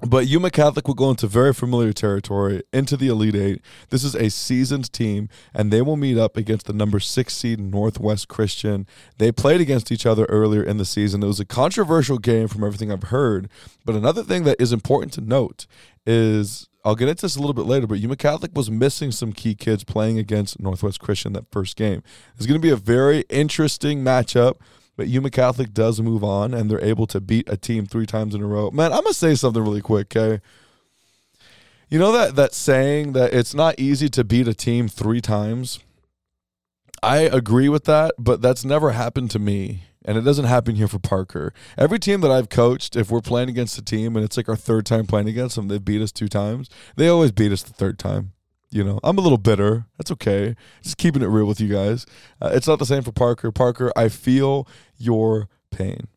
But 0.01 0.27
Yuma 0.27 0.49
Catholic 0.49 0.87
will 0.87 0.95
go 0.95 1.09
into 1.09 1.27
very 1.27 1.53
familiar 1.53 1.91
territory, 1.91 2.63
into 2.71 2.95
the 2.95 3.09
Elite 3.09 3.35
Eight. 3.35 3.61
This 3.89 4.05
is 4.05 4.15
a 4.15 4.29
seasoned 4.29 4.93
team, 4.93 5.27
and 5.53 5.71
they 5.71 5.81
will 5.81 5.97
meet 5.97 6.17
up 6.17 6.37
against 6.37 6.67
the 6.67 6.73
number 6.73 7.01
six 7.01 7.35
seed 7.35 7.59
Northwest 7.59 8.29
Christian. 8.29 8.87
They 9.17 9.33
played 9.33 9.59
against 9.59 9.91
each 9.91 10.05
other 10.05 10.23
earlier 10.25 10.63
in 10.63 10.77
the 10.77 10.85
season. 10.85 11.21
It 11.21 11.27
was 11.27 11.41
a 11.41 11.45
controversial 11.45 12.17
game 12.17 12.47
from 12.47 12.63
everything 12.63 12.93
I've 12.93 13.03
heard. 13.03 13.49
But 13.83 13.95
another 13.95 14.23
thing 14.23 14.45
that 14.45 14.55
is 14.57 14.71
important 14.71 15.11
to 15.13 15.21
note 15.21 15.67
is 16.05 16.68
I'll 16.85 16.95
get 16.95 17.09
into 17.09 17.23
this 17.23 17.35
a 17.35 17.39
little 17.39 17.53
bit 17.53 17.65
later, 17.65 17.87
but 17.87 17.99
Yuma 17.99 18.15
Catholic 18.15 18.51
was 18.55 18.71
missing 18.71 19.11
some 19.11 19.33
key 19.33 19.53
kids 19.53 19.83
playing 19.83 20.17
against 20.17 20.59
Northwest 20.59 20.99
Christian 20.99 21.33
that 21.33 21.51
first 21.51 21.75
game. 21.75 22.03
It's 22.37 22.45
going 22.45 22.59
to 22.59 22.65
be 22.65 22.71
a 22.71 22.77
very 22.77 23.25
interesting 23.29 24.03
matchup. 24.03 24.55
But 24.99 25.07
Yuma 25.07 25.29
Catholic 25.29 25.73
does 25.73 26.01
move 26.01 26.25
on, 26.25 26.53
and 26.53 26.69
they're 26.69 26.83
able 26.83 27.07
to 27.07 27.21
beat 27.21 27.47
a 27.47 27.55
team 27.55 27.85
three 27.85 28.05
times 28.05 28.35
in 28.35 28.41
a 28.41 28.45
row. 28.45 28.69
Man, 28.69 28.91
I'm 28.91 29.03
gonna 29.03 29.13
say 29.13 29.33
something 29.33 29.63
really 29.63 29.79
quick, 29.79 30.13
okay? 30.13 30.41
You 31.87 31.99
know 31.99 32.11
that 32.11 32.35
that 32.35 32.53
saying 32.53 33.13
that 33.13 33.33
it's 33.33 33.53
not 33.53 33.79
easy 33.79 34.09
to 34.09 34.25
beat 34.25 34.45
a 34.49 34.53
team 34.53 34.89
three 34.89 35.21
times. 35.21 35.79
I 37.01 37.19
agree 37.19 37.69
with 37.69 37.85
that, 37.85 38.13
but 38.19 38.41
that's 38.41 38.65
never 38.65 38.91
happened 38.91 39.31
to 39.31 39.39
me, 39.39 39.83
and 40.05 40.17
it 40.17 40.21
doesn't 40.21 40.45
happen 40.45 40.75
here 40.75 40.87
for 40.87 40.99
Parker. 40.99 41.53
Every 41.77 41.99
team 41.99 42.21
that 42.21 42.31
I've 42.31 42.49
coached, 42.49 42.95
if 42.95 43.11
we're 43.11 43.21
playing 43.21 43.49
against 43.49 43.77
a 43.77 43.81
team 43.81 44.15
and 44.15 44.23
it's 44.23 44.37
like 44.37 44.49
our 44.49 44.55
third 44.55 44.85
time 44.85 45.05
playing 45.05 45.27
against 45.29 45.55
them, 45.55 45.67
they 45.67 45.77
beat 45.77 46.01
us 46.01 46.11
two 46.11 46.27
times. 46.27 46.69
They 46.95 47.07
always 47.07 47.31
beat 47.31 47.51
us 47.51 47.63
the 47.63 47.73
third 47.73 47.99
time. 47.99 48.33
You 48.71 48.83
know, 48.83 48.99
I'm 49.03 49.17
a 49.17 49.21
little 49.21 49.39
bitter. 49.39 49.85
That's 49.97 50.11
okay. 50.11 50.55
Just 50.83 50.97
keeping 50.97 51.23
it 51.23 51.27
real 51.27 51.45
with 51.45 51.59
you 51.59 51.67
guys. 51.67 52.05
Uh, 52.41 52.51
it's 52.53 52.67
not 52.67 52.77
the 52.77 52.85
same 52.85 53.01
for 53.01 53.11
Parker. 53.11 53.51
Parker, 53.51 53.91
I 53.95 54.09
feel 54.09 54.67
your 54.97 55.49
pain. 55.71 56.07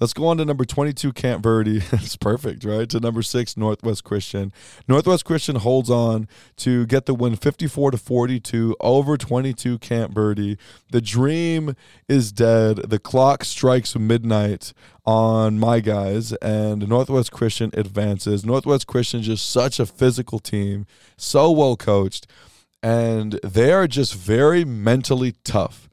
Let's 0.00 0.12
go 0.12 0.28
on 0.28 0.36
to 0.36 0.44
number 0.44 0.64
22, 0.64 1.12
Camp 1.12 1.42
Verde. 1.42 1.78
it's 1.92 2.16
perfect, 2.16 2.64
right? 2.64 2.88
To 2.88 3.00
number 3.00 3.22
six, 3.22 3.56
Northwest 3.56 4.04
Christian. 4.04 4.52
Northwest 4.86 5.24
Christian 5.24 5.56
holds 5.56 5.90
on 5.90 6.28
to 6.58 6.86
get 6.86 7.06
the 7.06 7.14
win 7.14 7.34
54 7.34 7.92
to 7.92 7.98
42 7.98 8.76
over 8.78 9.16
22 9.16 9.78
Camp 9.78 10.14
Verde. 10.14 10.56
The 10.90 11.00
dream 11.00 11.74
is 12.06 12.30
dead. 12.30 12.76
The 12.88 13.00
clock 13.00 13.44
strikes 13.44 13.96
midnight 13.96 14.72
on 15.04 15.58
my 15.58 15.80
guys, 15.80 16.32
and 16.34 16.86
Northwest 16.86 17.32
Christian 17.32 17.70
advances. 17.72 18.44
Northwest 18.44 18.86
Christian 18.86 19.22
just 19.22 19.50
such 19.50 19.80
a 19.80 19.86
physical 19.86 20.38
team, 20.38 20.86
so 21.16 21.50
well 21.50 21.76
coached, 21.76 22.26
and 22.82 23.40
they 23.42 23.72
are 23.72 23.88
just 23.88 24.14
very 24.14 24.64
mentally 24.64 25.34
tough. 25.44 25.88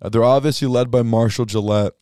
Uh, 0.00 0.10
they're 0.10 0.22
obviously 0.22 0.68
led 0.68 0.90
by 0.90 1.02
Marshall 1.02 1.46
Gillette 1.46 1.94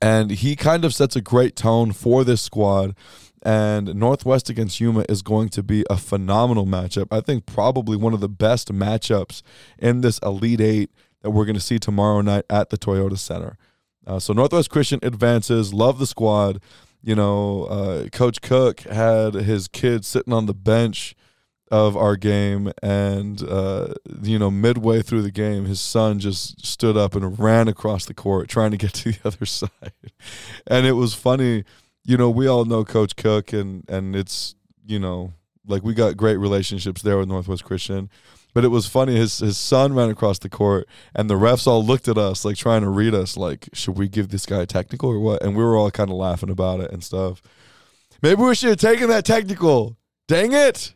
and 0.00 0.30
he 0.30 0.56
kind 0.56 0.84
of 0.84 0.94
sets 0.94 1.16
a 1.16 1.20
great 1.20 1.56
tone 1.56 1.92
for 1.92 2.24
this 2.24 2.42
squad. 2.42 2.94
And 3.42 3.94
Northwest 3.94 4.50
against 4.50 4.80
Yuma 4.80 5.04
is 5.08 5.22
going 5.22 5.50
to 5.50 5.62
be 5.62 5.84
a 5.88 5.96
phenomenal 5.96 6.66
matchup. 6.66 7.06
I 7.12 7.20
think 7.20 7.46
probably 7.46 7.96
one 7.96 8.12
of 8.12 8.20
the 8.20 8.28
best 8.28 8.72
matchups 8.72 9.42
in 9.78 10.00
this 10.00 10.18
Elite 10.18 10.60
Eight 10.60 10.90
that 11.22 11.30
we're 11.30 11.44
going 11.44 11.54
to 11.54 11.60
see 11.60 11.78
tomorrow 11.78 12.20
night 12.22 12.44
at 12.50 12.70
the 12.70 12.78
Toyota 12.78 13.16
Center. 13.16 13.56
Uh, 14.06 14.18
so 14.18 14.32
Northwest 14.32 14.70
Christian 14.70 14.98
advances. 15.02 15.72
Love 15.72 15.98
the 15.98 16.06
squad. 16.06 16.60
You 17.02 17.14
know, 17.14 17.64
uh, 17.64 18.08
Coach 18.08 18.40
Cook 18.42 18.80
had 18.80 19.34
his 19.34 19.68
kids 19.68 20.08
sitting 20.08 20.32
on 20.32 20.46
the 20.46 20.54
bench 20.54 21.14
of 21.70 21.96
our 21.96 22.16
game 22.16 22.72
and 22.82 23.42
uh, 23.42 23.92
you 24.22 24.38
know 24.38 24.50
midway 24.50 25.02
through 25.02 25.22
the 25.22 25.32
game 25.32 25.64
his 25.64 25.80
son 25.80 26.18
just 26.18 26.64
stood 26.64 26.96
up 26.96 27.14
and 27.14 27.38
ran 27.38 27.66
across 27.66 28.04
the 28.06 28.14
court 28.14 28.48
trying 28.48 28.70
to 28.70 28.76
get 28.76 28.92
to 28.94 29.12
the 29.12 29.18
other 29.24 29.46
side. 29.46 29.70
And 30.66 30.86
it 30.86 30.92
was 30.92 31.14
funny 31.14 31.64
you 32.04 32.16
know 32.16 32.30
we 32.30 32.46
all 32.46 32.64
know 32.64 32.84
coach 32.84 33.16
cook 33.16 33.52
and 33.52 33.88
and 33.88 34.14
it's 34.14 34.54
you 34.84 34.98
know 34.98 35.32
like 35.66 35.82
we 35.82 35.92
got 35.92 36.16
great 36.16 36.36
relationships 36.36 37.02
there 37.02 37.18
with 37.18 37.28
northwest 37.28 37.64
christian. 37.64 38.10
But 38.54 38.64
it 38.64 38.68
was 38.68 38.86
funny 38.86 39.16
his 39.16 39.38
his 39.38 39.58
son 39.58 39.92
ran 39.92 40.08
across 40.08 40.38
the 40.38 40.48
court 40.48 40.88
and 41.14 41.28
the 41.28 41.34
refs 41.34 41.66
all 41.66 41.84
looked 41.84 42.08
at 42.08 42.16
us 42.16 42.44
like 42.44 42.56
trying 42.56 42.82
to 42.82 42.88
read 42.88 43.12
us 43.12 43.36
like 43.36 43.68
should 43.72 43.98
we 43.98 44.08
give 44.08 44.28
this 44.28 44.46
guy 44.46 44.62
a 44.62 44.66
technical 44.66 45.10
or 45.10 45.18
what? 45.18 45.42
And 45.42 45.56
we 45.56 45.64
were 45.64 45.76
all 45.76 45.90
kind 45.90 46.10
of 46.10 46.16
laughing 46.16 46.48
about 46.48 46.80
it 46.80 46.90
and 46.92 47.04
stuff. 47.04 47.42
Maybe 48.22 48.40
we 48.40 48.54
should 48.54 48.70
have 48.70 48.78
taken 48.78 49.08
that 49.08 49.26
technical. 49.26 49.98
Dang 50.26 50.52
it 50.52 50.95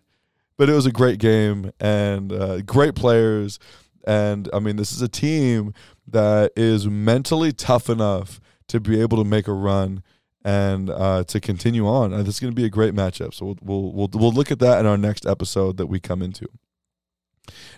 but 0.60 0.68
it 0.68 0.74
was 0.74 0.84
a 0.84 0.92
great 0.92 1.18
game 1.18 1.72
and 1.80 2.34
uh, 2.34 2.60
great 2.60 2.94
players. 2.94 3.58
And 4.06 4.46
I 4.52 4.58
mean, 4.58 4.76
this 4.76 4.92
is 4.92 5.00
a 5.00 5.08
team 5.08 5.72
that 6.06 6.52
is 6.54 6.86
mentally 6.86 7.50
tough 7.50 7.88
enough 7.88 8.42
to 8.68 8.78
be 8.78 9.00
able 9.00 9.16
to 9.16 9.24
make 9.24 9.48
a 9.48 9.54
run 9.54 10.02
and 10.44 10.90
uh, 10.90 11.24
to 11.28 11.40
continue 11.40 11.88
on. 11.88 12.12
And 12.12 12.26
this 12.26 12.34
is 12.34 12.40
going 12.40 12.52
to 12.52 12.54
be 12.54 12.66
a 12.66 12.68
great 12.68 12.92
matchup. 12.92 13.32
So 13.32 13.46
we'll, 13.46 13.56
we'll 13.62 13.92
we'll 13.92 14.10
we'll 14.12 14.32
look 14.32 14.50
at 14.50 14.58
that 14.58 14.80
in 14.80 14.84
our 14.84 14.98
next 14.98 15.24
episode 15.24 15.78
that 15.78 15.86
we 15.86 15.98
come 15.98 16.20
into. 16.20 16.46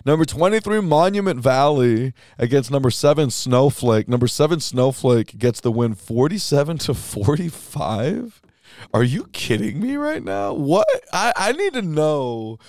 Number 0.05 0.25
23, 0.25 0.81
Monument 0.81 1.39
Valley 1.39 2.11
against 2.37 2.69
number 2.69 2.91
seven, 2.91 3.29
Snowflake. 3.29 4.09
Number 4.09 4.27
seven, 4.27 4.59
Snowflake 4.59 5.37
gets 5.37 5.61
the 5.61 5.71
win 5.71 5.95
47 5.95 6.79
to 6.79 6.93
45. 6.93 8.41
Are 8.93 9.03
you 9.03 9.25
kidding 9.33 9.79
me 9.79 9.95
right 9.95 10.23
now? 10.23 10.53
What? 10.53 10.87
I, 11.11 11.33
I 11.35 11.51
need 11.51 11.73
to 11.73 11.81
know 11.81 12.59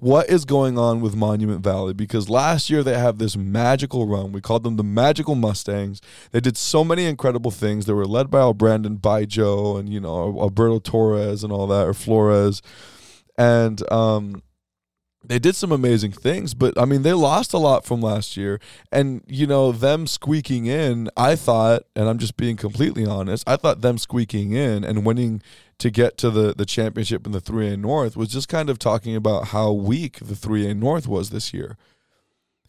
what 0.00 0.28
is 0.28 0.44
going 0.44 0.78
on 0.78 1.00
with 1.00 1.16
Monument 1.16 1.62
Valley 1.62 1.92
because 1.92 2.28
last 2.28 2.70
year 2.70 2.82
they 2.82 2.96
have 2.98 3.18
this 3.18 3.36
magical 3.36 4.06
run. 4.06 4.32
We 4.32 4.40
called 4.40 4.62
them 4.62 4.76
the 4.76 4.84
Magical 4.84 5.34
Mustangs. 5.34 6.00
They 6.30 6.40
did 6.40 6.56
so 6.56 6.84
many 6.84 7.06
incredible 7.06 7.50
things. 7.50 7.86
They 7.86 7.92
were 7.92 8.06
led 8.06 8.30
by 8.30 8.38
Al 8.38 8.54
Brandon 8.54 8.96
by 8.96 9.24
Joe 9.24 9.76
and 9.76 9.88
you 9.88 10.00
know 10.00 10.38
Alberto 10.40 10.78
Torres 10.78 11.42
and 11.42 11.52
all 11.52 11.66
that 11.68 11.86
or 11.86 11.94
Flores, 11.94 12.62
and 13.36 13.90
um, 13.90 14.42
they 15.24 15.38
did 15.38 15.56
some 15.56 15.72
amazing 15.72 16.12
things, 16.12 16.54
but 16.54 16.78
I 16.78 16.84
mean, 16.84 17.02
they 17.02 17.12
lost 17.12 17.52
a 17.52 17.58
lot 17.58 17.84
from 17.84 18.00
last 18.00 18.36
year. 18.36 18.60
And, 18.92 19.22
you 19.26 19.46
know, 19.46 19.72
them 19.72 20.06
squeaking 20.06 20.66
in, 20.66 21.10
I 21.16 21.34
thought, 21.34 21.82
and 21.96 22.08
I'm 22.08 22.18
just 22.18 22.36
being 22.36 22.56
completely 22.56 23.04
honest, 23.04 23.44
I 23.46 23.56
thought 23.56 23.80
them 23.80 23.98
squeaking 23.98 24.52
in 24.52 24.84
and 24.84 25.04
winning 25.04 25.42
to 25.78 25.90
get 25.90 26.16
to 26.18 26.30
the, 26.30 26.54
the 26.54 26.64
championship 26.64 27.26
in 27.26 27.32
the 27.32 27.40
3A 27.40 27.78
North 27.78 28.16
was 28.16 28.28
just 28.28 28.48
kind 28.48 28.70
of 28.70 28.78
talking 28.78 29.16
about 29.16 29.48
how 29.48 29.72
weak 29.72 30.18
the 30.18 30.34
3A 30.34 30.76
North 30.76 31.08
was 31.08 31.30
this 31.30 31.52
year. 31.52 31.76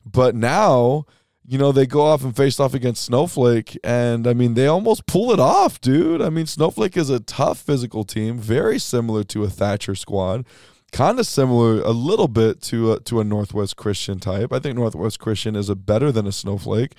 But 0.03 0.35
now, 0.35 1.05
you 1.45 1.57
know, 1.57 1.71
they 1.71 1.85
go 1.85 2.01
off 2.01 2.23
and 2.23 2.35
face 2.35 2.59
off 2.59 2.73
against 2.73 3.03
Snowflake, 3.03 3.77
and 3.83 4.27
I 4.27 4.33
mean, 4.33 4.55
they 4.55 4.67
almost 4.67 5.05
pull 5.05 5.31
it 5.31 5.39
off, 5.39 5.81
dude. 5.81 6.21
I 6.21 6.29
mean, 6.29 6.45
Snowflake 6.45 6.97
is 6.97 7.09
a 7.09 7.19
tough 7.19 7.59
physical 7.59 8.03
team, 8.03 8.37
very 8.37 8.79
similar 8.79 9.23
to 9.25 9.43
a 9.43 9.49
Thatcher 9.49 9.95
squad 9.95 10.45
kind 10.91 11.19
of 11.19 11.25
similar 11.25 11.81
a 11.81 11.91
little 11.91 12.27
bit 12.27 12.61
to 12.63 12.93
a, 12.93 12.99
to 13.01 13.19
a 13.19 13.23
Northwest 13.23 13.75
Christian 13.75 14.19
type. 14.19 14.51
I 14.51 14.59
think 14.59 14.75
Northwest 14.75 15.19
Christian 15.19 15.55
is 15.55 15.69
a 15.69 15.75
better 15.75 16.11
than 16.11 16.27
a 16.27 16.31
Snowflake, 16.31 16.93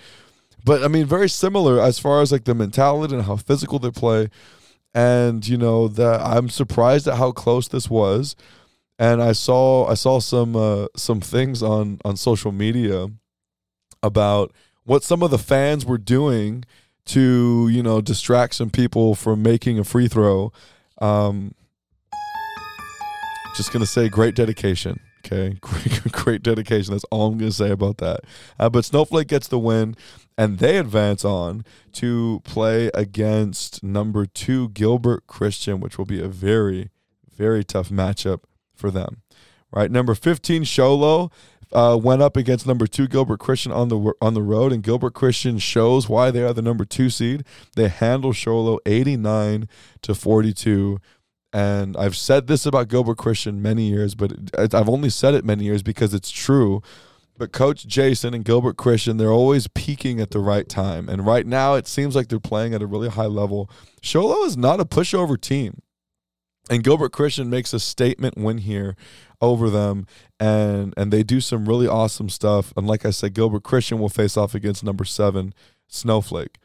but 0.64 0.82
I 0.82 0.88
mean 0.88 1.06
very 1.06 1.28
similar 1.28 1.80
as 1.80 1.99
far 1.99 2.23
as 2.23 2.32
like 2.32 2.44
the 2.44 2.54
mentality 2.54 3.14
and 3.14 3.25
how 3.25 3.37
physical 3.37 3.78
they 3.78 3.90
play. 3.90 4.28
And 4.92 5.47
you 5.47 5.56
know 5.56 5.87
that 5.88 6.20
I'm 6.20 6.49
surprised 6.49 7.06
at 7.06 7.16
how 7.16 7.32
close 7.32 7.68
this 7.68 7.88
was. 7.88 8.35
And 8.99 9.23
I 9.23 9.32
saw 9.32 9.87
I 9.87 9.94
saw 9.94 10.20
some 10.20 10.56
uh, 10.56 10.87
some 10.97 11.20
things 11.20 11.62
on 11.62 12.00
on 12.04 12.16
social 12.16 12.52
media 12.52 13.09
about 14.02 14.52
what 14.85 15.04
some 15.04 15.23
of 15.23 15.30
the 15.30 15.38
fans 15.38 15.87
were 15.87 15.99
doing 15.99 16.64
to 17.06 17.68
you 17.70 17.82
know 17.82 18.00
distract 18.00 18.54
some 18.54 18.70
people 18.70 19.14
from 19.14 19.42
making 19.42 19.78
a 19.78 19.85
free 19.85 20.09
throw. 20.09 20.52
Um, 20.99 21.54
just 23.57 23.73
gonna 23.73 23.87
say 23.87 24.09
great 24.09 24.35
dedication. 24.35 25.00
Okay, 25.25 25.57
great, 25.61 26.12
great 26.12 26.42
dedication. 26.42 26.92
That's 26.92 27.04
all 27.11 27.28
I'm 27.28 27.38
gonna 27.38 27.52
say 27.52 27.71
about 27.71 27.99
that. 27.99 28.21
Uh, 28.59 28.71
but 28.71 28.85
Snowflake 28.85 29.28
gets 29.28 29.49
the 29.49 29.59
win, 29.59 29.95
and 30.38 30.59
they 30.59 30.78
advance 30.78 31.25
on 31.25 31.64
to 31.92 32.40
play 32.45 32.90
against 32.95 33.83
number 33.83 34.26
two 34.26 34.71
Gilbert 34.71 35.26
Christian, 35.26 35.80
which 35.80 35.99
will 35.99 36.07
be 36.07 36.21
a 36.21 36.28
very, 36.28 36.90
very 37.37 37.64
tough 37.64 37.90
matchup 37.90 38.40
for 38.75 38.90
them. 38.90 39.23
Right, 39.73 39.90
number 39.90 40.14
15 40.14 40.64
Show 40.64 40.95
Low. 40.95 41.30
Uh, 41.73 41.97
went 42.02 42.21
up 42.21 42.37
against 42.37 42.66
number 42.66 42.88
two 42.88 43.07
Gilbert 43.07 43.38
Christian 43.38 43.71
on 43.71 43.88
the 43.88 44.12
on 44.21 44.35
the 44.35 44.42
road, 44.42 44.73
and 44.73 44.83
Gilbert 44.83 45.14
Christian 45.14 45.59
shows 45.59 46.09
why 46.09 46.33
they 46.33 46.42
are 46.42 46.52
the 46.52 46.62
number 46.62 46.85
two 46.85 47.11
seed. 47.11 47.45
They 47.76 47.87
handle 47.87 48.33
Show 48.33 48.61
Low 48.61 48.80
eighty 48.87 49.16
nine 49.16 49.69
to 50.02 50.12
forty 50.12 50.52
two. 50.52 50.99
And 51.52 51.97
I've 51.97 52.16
said 52.16 52.47
this 52.47 52.64
about 52.64 52.88
Gilbert 52.88 53.19
Christian 53.19 53.61
many 53.61 53.88
years, 53.88 54.14
but 54.14 54.33
I've 54.57 54.88
only 54.88 55.11
said 55.11 55.35
it 55.35 55.45
many 55.45 55.64
years 55.64 55.83
because 55.83 56.14
it's 56.14 56.30
true. 56.30 56.80
But 57.37 57.52
Coach 57.52 57.87
Jason 57.87 58.35
and 58.35 58.45
Gilbert 58.45 58.76
Christian, 58.76 59.16
they're 59.16 59.33
always 59.33 59.66
peaking 59.66 60.21
at 60.21 60.30
the 60.30 60.40
right 60.40 60.69
time. 60.69 61.09
And 61.09 61.26
right 61.26 61.47
now, 61.47 61.75
it 61.75 61.88
seems 61.88 62.14
like 62.14 62.28
they're 62.28 62.38
playing 62.38 62.75
at 62.75 62.83
a 62.83 62.87
really 62.87 63.09
high 63.09 63.26
level. 63.26 63.71
Show 64.02 64.26
Low 64.26 64.45
is 64.45 64.57
not 64.57 64.78
a 64.78 64.85
pushover 64.85 65.40
team. 65.40 65.80
And 66.69 66.85
Gilbert 66.85 67.12
Christian 67.12 67.50
makes 67.50 67.73
a 67.73 67.80
statement 67.80 68.37
win 68.37 68.59
here 68.59 68.95
over 69.40 69.71
them 69.71 70.07
and 70.38 70.92
and 70.97 71.12
they 71.12 71.23
do 71.23 71.40
some 71.40 71.66
really 71.66 71.88
awesome 71.88 72.28
stuff. 72.28 72.73
And 72.76 72.87
like 72.87 73.04
I 73.04 73.11
said, 73.11 73.35
Gilbert 73.35 73.64
Christian 73.64 73.99
will 73.99 74.09
face 74.09 74.37
off 74.37 74.54
against 74.54 74.85
number 74.85 75.04
seven, 75.04 75.52
Snowflake. 75.88 76.59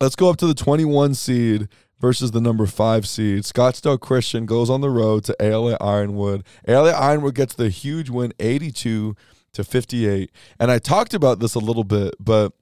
Let's 0.00 0.16
go 0.16 0.30
up 0.30 0.38
to 0.38 0.46
the 0.46 0.54
21 0.54 1.14
seed 1.14 1.68
versus 2.00 2.30
the 2.30 2.40
number 2.40 2.66
five 2.66 3.06
seed. 3.06 3.42
Scottsdale 3.42 4.00
Christian 4.00 4.46
goes 4.46 4.70
on 4.70 4.80
the 4.80 4.90
road 4.90 5.24
to 5.24 5.36
ALA 5.40 5.76
Ironwood. 5.80 6.44
ALA 6.66 6.92
Ironwood 6.92 7.34
gets 7.34 7.54
the 7.54 7.68
huge 7.68 8.10
win 8.10 8.32
82 8.38 9.14
to 9.52 9.64
58. 9.64 10.30
And 10.58 10.70
I 10.70 10.78
talked 10.78 11.14
about 11.14 11.40
this 11.40 11.54
a 11.54 11.58
little 11.60 11.84
bit, 11.84 12.14
but 12.18 12.52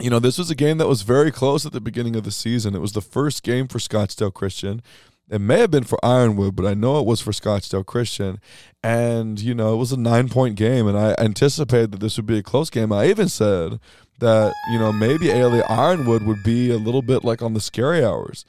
you 0.00 0.10
know, 0.10 0.20
this 0.20 0.38
was 0.38 0.50
a 0.50 0.54
game 0.54 0.78
that 0.78 0.86
was 0.86 1.02
very 1.02 1.32
close 1.32 1.66
at 1.66 1.72
the 1.72 1.80
beginning 1.80 2.14
of 2.14 2.22
the 2.22 2.30
season. 2.30 2.74
It 2.74 2.80
was 2.80 2.92
the 2.92 3.00
first 3.00 3.42
game 3.42 3.66
for 3.66 3.78
Scottsdale 3.78 4.32
Christian. 4.32 4.80
It 5.28 5.40
may 5.40 5.60
have 5.60 5.70
been 5.70 5.84
for 5.84 6.02
Ironwood, 6.04 6.56
but 6.56 6.64
I 6.64 6.74
know 6.74 7.00
it 7.00 7.06
was 7.06 7.20
for 7.20 7.32
Scottsdale 7.32 7.84
Christian. 7.84 8.40
And, 8.82 9.40
you 9.40 9.54
know, 9.54 9.74
it 9.74 9.76
was 9.76 9.92
a 9.92 9.96
nine 9.96 10.28
point 10.28 10.56
game, 10.56 10.86
and 10.86 10.96
I 10.96 11.14
anticipated 11.18 11.92
that 11.92 12.00
this 12.00 12.16
would 12.16 12.26
be 12.26 12.38
a 12.38 12.42
close 12.42 12.70
game. 12.70 12.92
I 12.92 13.06
even 13.06 13.28
said 13.28 13.80
that, 14.18 14.52
you 14.70 14.78
know, 14.78 14.92
maybe 14.92 15.30
ALA 15.30 15.62
Ironwood 15.68 16.22
would 16.24 16.42
be 16.42 16.70
a 16.70 16.76
little 16.76 17.02
bit 17.02 17.24
like 17.24 17.42
on 17.42 17.54
the 17.54 17.60
scary 17.60 18.04
hours. 18.04 18.44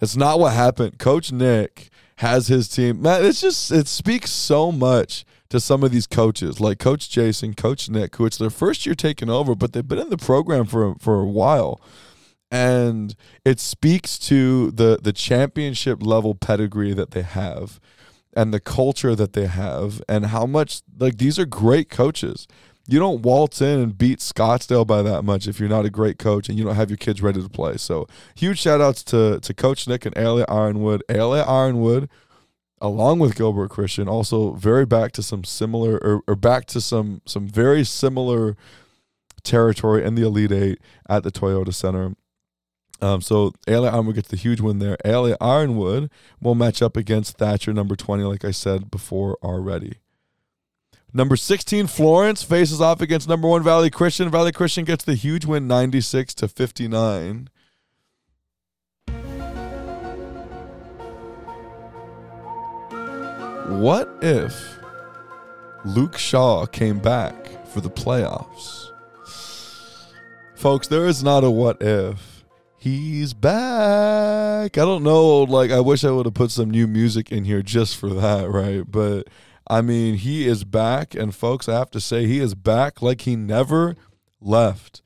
It's 0.00 0.16
not 0.16 0.38
what 0.38 0.52
happened. 0.52 0.98
Coach 0.98 1.32
Nick 1.32 1.90
has 2.16 2.48
his 2.48 2.68
team. 2.68 3.02
Man, 3.02 3.24
it's 3.24 3.40
just, 3.40 3.70
it 3.70 3.88
speaks 3.88 4.30
so 4.30 4.70
much 4.70 5.24
to 5.50 5.60
some 5.60 5.82
of 5.82 5.90
these 5.90 6.06
coaches, 6.06 6.60
like 6.60 6.78
Coach 6.78 7.08
Jason, 7.08 7.54
Coach 7.54 7.88
Nick, 7.88 8.16
who 8.16 8.26
it's 8.26 8.36
their 8.36 8.50
first 8.50 8.84
year 8.84 8.94
taking 8.94 9.30
over, 9.30 9.54
but 9.54 9.72
they've 9.72 9.86
been 9.86 9.98
in 9.98 10.10
the 10.10 10.18
program 10.18 10.66
for 10.66 10.94
for 10.96 11.20
a 11.20 11.26
while, 11.26 11.80
and 12.50 13.14
it 13.44 13.60
speaks 13.60 14.18
to 14.18 14.70
the 14.70 14.98
the 15.02 15.12
championship 15.12 16.02
level 16.02 16.34
pedigree 16.34 16.92
that 16.92 17.12
they 17.12 17.22
have, 17.22 17.80
and 18.34 18.52
the 18.52 18.60
culture 18.60 19.14
that 19.14 19.32
they 19.32 19.46
have, 19.46 20.02
and 20.08 20.26
how 20.26 20.44
much 20.44 20.82
like 20.98 21.18
these 21.18 21.38
are 21.38 21.46
great 21.46 21.88
coaches. 21.88 22.46
You 22.88 22.98
don't 22.98 23.20
waltz 23.20 23.60
in 23.60 23.80
and 23.80 23.96
beat 23.96 24.20
Scottsdale 24.20 24.86
by 24.86 25.02
that 25.02 25.22
much 25.22 25.46
if 25.46 25.60
you're 25.60 25.68
not 25.68 25.84
a 25.84 25.90
great 25.90 26.18
coach 26.18 26.48
and 26.48 26.58
you 26.58 26.64
don't 26.64 26.74
have 26.74 26.88
your 26.88 26.96
kids 26.96 27.20
ready 27.20 27.42
to 27.42 27.48
play. 27.48 27.76
So 27.76 28.08
huge 28.34 28.58
shout 28.58 28.80
outs 28.80 29.04
to 29.04 29.38
to 29.40 29.54
Coach 29.54 29.86
Nick 29.86 30.06
and 30.06 30.16
ALA 30.16 30.44
Ironwood. 30.48 31.04
ALA 31.08 31.42
Ironwood 31.42 32.08
along 32.80 33.18
with 33.18 33.34
Gilbert 33.34 33.70
Christian, 33.70 34.08
also 34.08 34.52
very 34.52 34.86
back 34.86 35.12
to 35.12 35.22
some 35.22 35.44
similar 35.44 35.98
or, 35.98 36.22
or 36.26 36.34
back 36.34 36.66
to 36.66 36.80
some 36.80 37.20
some 37.26 37.46
very 37.46 37.84
similar 37.84 38.56
territory 39.42 40.04
in 40.04 40.14
the 40.14 40.22
Elite 40.22 40.52
Eight 40.52 40.78
at 41.08 41.22
the 41.22 41.32
Toyota 41.32 41.74
Center. 41.74 42.14
Um, 43.00 43.20
so 43.20 43.52
ALA 43.68 43.90
Ironwood 43.90 44.16
gets 44.16 44.28
the 44.28 44.36
huge 44.36 44.60
win 44.60 44.80
there. 44.80 44.96
ALA 45.04 45.36
Ironwood 45.40 46.10
will 46.40 46.54
match 46.56 46.82
up 46.82 46.96
against 46.96 47.38
Thatcher, 47.38 47.72
number 47.72 47.94
20, 47.94 48.24
like 48.24 48.44
I 48.44 48.50
said 48.50 48.90
before 48.90 49.36
already. 49.42 49.98
Number 51.12 51.36
16, 51.36 51.86
Florence 51.86 52.42
faces 52.42 52.82
off 52.82 53.00
against 53.00 53.28
number 53.28 53.48
one 53.48 53.62
Valley 53.62 53.88
Christian. 53.88 54.30
Valley 54.30 54.52
Christian 54.52 54.84
gets 54.84 55.04
the 55.04 55.14
huge 55.14 55.46
win 55.46 55.66
96 55.66 56.34
to 56.34 56.48
59. 56.48 57.48
What 63.68 64.08
if 64.20 64.78
Luke 65.84 66.18
Shaw 66.18 66.66
came 66.66 66.98
back 66.98 67.66
for 67.68 67.80
the 67.80 67.90
playoffs? 67.90 68.90
Folks, 70.56 70.88
there 70.88 71.06
is 71.06 71.22
not 71.22 71.44
a 71.44 71.50
what 71.50 71.80
if. 71.80 72.44
He's 72.76 73.32
back. 73.32 74.76
I 74.76 74.84
don't 74.84 75.02
know. 75.02 75.44
Like, 75.44 75.70
I 75.70 75.80
wish 75.80 76.04
I 76.04 76.10
would 76.10 76.26
have 76.26 76.34
put 76.34 76.50
some 76.50 76.70
new 76.70 76.86
music 76.86 77.32
in 77.32 77.44
here 77.44 77.62
just 77.62 77.96
for 77.96 78.10
that, 78.10 78.48
right? 78.50 78.82
But 78.90 79.28
I 79.68 79.82
mean, 79.82 80.16
he 80.16 80.46
is 80.46 80.64
back. 80.64 81.14
And 81.14 81.34
folks, 81.34 81.68
I 81.68 81.78
have 81.78 81.90
to 81.92 82.00
say, 82.00 82.26
he 82.26 82.38
is 82.38 82.54
back 82.54 83.02
like 83.02 83.22
he 83.22 83.36
never 83.36 83.96
left. 84.40 85.02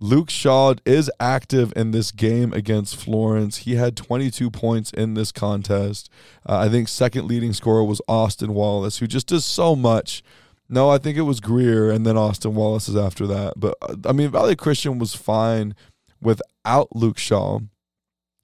Luke 0.00 0.30
Shaw 0.30 0.74
is 0.84 1.10
active 1.18 1.72
in 1.74 1.90
this 1.90 2.12
game 2.12 2.52
against 2.52 2.96
Florence. 2.96 3.58
He 3.58 3.74
had 3.74 3.96
22 3.96 4.48
points 4.50 4.92
in 4.92 5.14
this 5.14 5.32
contest. 5.32 6.08
Uh, 6.48 6.58
I 6.58 6.68
think 6.68 6.88
second 6.88 7.26
leading 7.26 7.52
scorer 7.52 7.82
was 7.82 8.00
Austin 8.06 8.54
Wallace, 8.54 8.98
who 8.98 9.08
just 9.08 9.26
does 9.26 9.44
so 9.44 9.74
much. 9.74 10.22
No, 10.68 10.88
I 10.88 10.98
think 10.98 11.16
it 11.16 11.22
was 11.22 11.40
Greer, 11.40 11.90
and 11.90 12.06
then 12.06 12.16
Austin 12.16 12.54
Wallace 12.54 12.88
is 12.88 12.94
after 12.96 13.26
that. 13.26 13.54
But 13.56 13.74
uh, 13.82 13.96
I 14.04 14.12
mean, 14.12 14.30
Valley 14.30 14.54
Christian 14.54 14.98
was 14.98 15.14
fine 15.14 15.74
without 16.20 16.94
Luke 16.94 17.18
Shaw. 17.18 17.60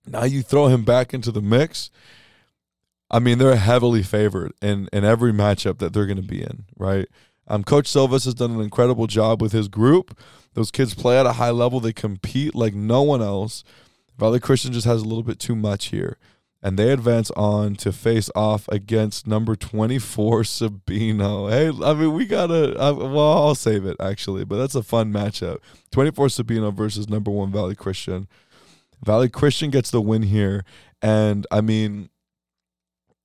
Now 0.06 0.24
you 0.24 0.42
throw 0.42 0.66
him 0.66 0.84
back 0.84 1.14
into 1.14 1.30
the 1.30 1.42
mix. 1.42 1.90
I 3.14 3.20
mean, 3.20 3.38
they're 3.38 3.54
heavily 3.54 4.02
favored 4.02 4.54
in 4.60 4.88
in 4.92 5.04
every 5.04 5.32
matchup 5.32 5.78
that 5.78 5.92
they're 5.92 6.04
going 6.04 6.16
to 6.16 6.22
be 6.22 6.42
in, 6.42 6.64
right? 6.76 7.06
Um, 7.46 7.62
Coach 7.62 7.86
Silvas 7.86 8.24
has 8.24 8.34
done 8.34 8.50
an 8.56 8.60
incredible 8.60 9.06
job 9.06 9.40
with 9.40 9.52
his 9.52 9.68
group. 9.68 10.18
Those 10.54 10.72
kids 10.72 10.94
play 10.94 11.16
at 11.16 11.24
a 11.24 11.34
high 11.34 11.50
level. 11.50 11.78
They 11.78 11.92
compete 11.92 12.56
like 12.56 12.74
no 12.74 13.02
one 13.02 13.22
else. 13.22 13.62
Valley 14.18 14.40
Christian 14.40 14.72
just 14.72 14.86
has 14.86 15.02
a 15.02 15.04
little 15.04 15.22
bit 15.22 15.38
too 15.38 15.54
much 15.54 15.86
here. 15.86 16.16
And 16.60 16.76
they 16.76 16.90
advance 16.90 17.30
on 17.36 17.76
to 17.76 17.92
face 17.92 18.30
off 18.34 18.66
against 18.68 19.28
number 19.28 19.54
24, 19.54 20.42
Sabino. 20.42 21.50
Hey, 21.50 21.68
I 21.86 21.94
mean, 21.94 22.14
we 22.14 22.26
got 22.26 22.48
to, 22.48 22.74
well, 22.76 23.18
I'll 23.46 23.54
save 23.54 23.86
it 23.86 23.96
actually, 24.00 24.44
but 24.44 24.56
that's 24.56 24.74
a 24.74 24.82
fun 24.82 25.12
matchup. 25.12 25.58
24 25.92 26.26
Sabino 26.28 26.74
versus 26.74 27.08
number 27.08 27.30
one 27.30 27.52
Valley 27.52 27.76
Christian. 27.76 28.26
Valley 29.04 29.28
Christian 29.28 29.70
gets 29.70 29.92
the 29.92 30.00
win 30.00 30.22
here. 30.22 30.64
And 31.00 31.46
I 31.52 31.60
mean, 31.60 32.08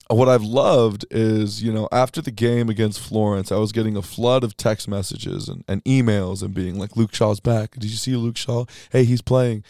what 0.10 0.28
I've 0.28 0.44
loved 0.44 1.06
is, 1.12 1.62
you 1.62 1.72
know, 1.72 1.88
after 1.92 2.22
the 2.22 2.32
game 2.32 2.68
against 2.68 3.00
Florence, 3.00 3.52
I 3.52 3.58
was 3.58 3.72
getting 3.72 3.96
a 3.96 4.02
flood 4.02 4.44
of 4.44 4.58
text 4.58 4.88
messages 4.88 5.48
and, 5.48 5.64
and 5.68 5.84
emails 5.84 6.42
and 6.42 6.54
being 6.54 6.80
like, 6.80 6.98
Luke 6.98 7.14
Shaw's 7.14 7.40
back. 7.40 7.74
Did 7.74 7.86
you 7.92 7.98
see 7.98 8.16
Luke 8.16 8.38
Shaw? 8.38 8.66
Hey, 8.92 9.04
he's 9.04 9.22
playing. 9.22 9.64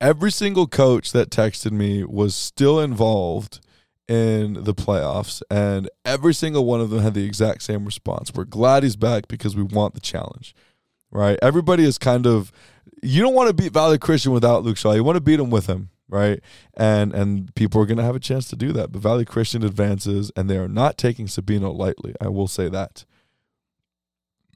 Every 0.00 0.32
single 0.32 0.66
coach 0.66 1.12
that 1.12 1.30
texted 1.30 1.70
me 1.70 2.02
was 2.02 2.34
still 2.34 2.80
involved 2.80 3.60
in 4.08 4.64
the 4.64 4.74
playoffs, 4.74 5.42
and 5.50 5.88
every 6.04 6.34
single 6.34 6.64
one 6.64 6.80
of 6.80 6.90
them 6.90 7.00
had 7.00 7.14
the 7.14 7.24
exact 7.24 7.62
same 7.62 7.84
response. 7.84 8.32
We're 8.34 8.44
glad 8.44 8.82
he's 8.82 8.96
back 8.96 9.28
because 9.28 9.54
we 9.54 9.62
want 9.62 9.94
the 9.94 10.00
challenge, 10.00 10.54
right? 11.10 11.38
Everybody 11.40 11.84
is 11.84 11.98
kind 11.98 12.26
of, 12.26 12.50
you 13.02 13.22
don't 13.22 13.34
want 13.34 13.48
to 13.48 13.54
beat 13.54 13.72
Valley 13.72 13.98
Christian 13.98 14.32
without 14.32 14.64
Luke 14.64 14.76
Shaw. 14.76 14.92
You 14.92 15.04
want 15.04 15.16
to 15.16 15.20
beat 15.20 15.38
him 15.38 15.50
with 15.50 15.66
him 15.66 15.90
right? 16.12 16.40
And 16.74 17.12
and 17.12 17.52
people 17.54 17.80
are 17.80 17.86
going 17.86 17.96
to 17.96 18.04
have 18.04 18.14
a 18.14 18.20
chance 18.20 18.48
to 18.50 18.56
do 18.56 18.70
that. 18.72 18.92
But 18.92 19.02
Valley 19.02 19.24
Christian 19.24 19.64
advances, 19.64 20.30
and 20.36 20.48
they 20.48 20.58
are 20.58 20.68
not 20.68 20.98
taking 20.98 21.26
Sabino 21.26 21.76
lightly. 21.76 22.14
I 22.20 22.28
will 22.28 22.46
say 22.46 22.68
that. 22.68 23.04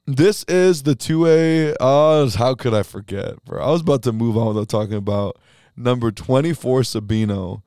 This 0.05 0.45
is 0.45 0.83
the 0.83 0.95
two 0.95 1.27
A. 1.27 1.75
Uh, 1.81 2.29
how 2.29 2.55
could 2.55 2.73
I 2.73 2.83
forget, 2.83 3.43
bro? 3.43 3.61
I 3.61 3.71
was 3.71 3.81
about 3.81 4.03
to 4.03 4.13
move 4.13 4.37
on 4.37 4.47
without 4.47 4.69
talking 4.69 4.93
about 4.93 5.37
number 5.75 6.11
twenty 6.11 6.53
four 6.53 6.81
Sabino 6.81 7.63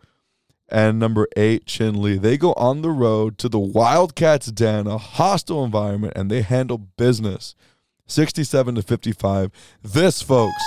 and 0.68 0.98
number 0.98 1.26
eight 1.36 1.66
Chinle. 1.66 2.20
They 2.20 2.38
go 2.38 2.52
on 2.54 2.82
the 2.82 2.90
road 2.90 3.36
to 3.38 3.48
the 3.48 3.58
Wildcats 3.58 4.46
Den, 4.52 4.86
a 4.86 4.98
hostile 4.98 5.64
environment, 5.64 6.14
and 6.16 6.30
they 6.30 6.42
handle 6.42 6.78
business. 6.78 7.54
67 8.06 8.74
to 8.74 8.82
55. 8.82 9.52
This, 9.84 10.20
folks, 10.20 10.64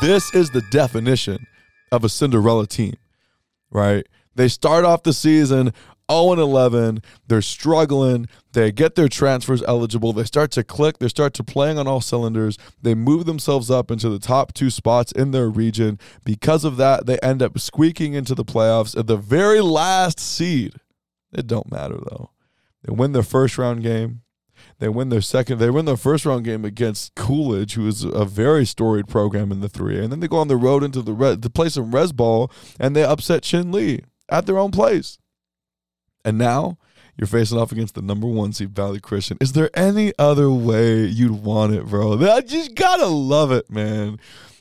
this 0.00 0.34
is 0.34 0.48
the 0.48 0.62
definition 0.70 1.46
of 1.92 2.02
a 2.02 2.08
Cinderella 2.08 2.66
team, 2.66 2.94
right? 3.70 4.06
They 4.34 4.48
start 4.48 4.84
off 4.84 5.02
the 5.02 5.12
season 5.12 5.72
0 6.10 6.32
11. 6.32 7.02
They're 7.28 7.42
struggling. 7.42 8.28
They 8.52 8.72
get 8.72 8.94
their 8.94 9.08
transfers 9.08 9.62
eligible. 9.62 10.12
They 10.12 10.24
start 10.24 10.50
to 10.52 10.64
click. 10.64 10.98
They 10.98 11.08
start 11.08 11.34
to 11.34 11.44
playing 11.44 11.78
on 11.78 11.86
all 11.86 12.00
cylinders. 12.00 12.58
They 12.80 12.94
move 12.94 13.26
themselves 13.26 13.70
up 13.70 13.90
into 13.90 14.08
the 14.08 14.18
top 14.18 14.52
two 14.52 14.70
spots 14.70 15.12
in 15.12 15.30
their 15.30 15.48
region. 15.48 15.98
Because 16.24 16.64
of 16.64 16.76
that, 16.78 17.06
they 17.06 17.18
end 17.20 17.42
up 17.42 17.58
squeaking 17.58 18.14
into 18.14 18.34
the 18.34 18.44
playoffs 18.44 18.98
at 18.98 19.06
the 19.06 19.16
very 19.16 19.60
last 19.60 20.18
seed. 20.18 20.74
It 21.32 21.46
don't 21.46 21.70
matter 21.70 21.96
though. 21.96 22.30
They 22.82 22.92
win 22.92 23.12
their 23.12 23.22
first 23.22 23.58
round 23.58 23.82
game. 23.82 24.21
They 24.78 24.88
win 24.88 25.08
their 25.08 25.20
second. 25.20 25.58
They 25.58 25.70
win 25.70 25.84
their 25.84 25.96
first 25.96 26.26
round 26.26 26.44
game 26.44 26.64
against 26.64 27.14
Coolidge, 27.14 27.74
who 27.74 27.86
is 27.86 28.04
a 28.04 28.24
very 28.24 28.64
storied 28.66 29.08
program 29.08 29.52
in 29.52 29.60
the 29.60 29.68
three 29.68 30.02
and 30.02 30.10
then 30.10 30.20
they 30.20 30.28
go 30.28 30.38
on 30.38 30.48
the 30.48 30.56
road 30.56 30.82
into 30.82 31.02
the 31.02 31.12
red 31.12 31.42
to 31.42 31.50
play 31.50 31.68
some 31.68 31.94
res 31.94 32.12
ball, 32.12 32.50
and 32.80 32.94
they 32.96 33.04
upset 33.04 33.42
Chinle 33.42 34.04
at 34.28 34.46
their 34.46 34.58
own 34.58 34.70
place. 34.70 35.18
And 36.24 36.38
now 36.38 36.78
You're 37.16 37.26
facing 37.26 37.58
off 37.58 37.72
against 37.72 37.94
the 37.94 38.02
number 38.02 38.26
one 38.26 38.52
seed 38.52 38.74
Valley 38.74 39.00
Christian. 39.00 39.36
Is 39.40 39.52
there 39.52 39.70
any 39.74 40.12
other 40.18 40.50
way 40.50 41.04
you'd 41.04 41.42
want 41.42 41.74
it, 41.74 41.86
bro? 41.86 42.18
I 42.30 42.40
just 42.40 42.74
gotta 42.74 43.06
love 43.06 43.52
it, 43.52 43.70
man. 43.70 44.18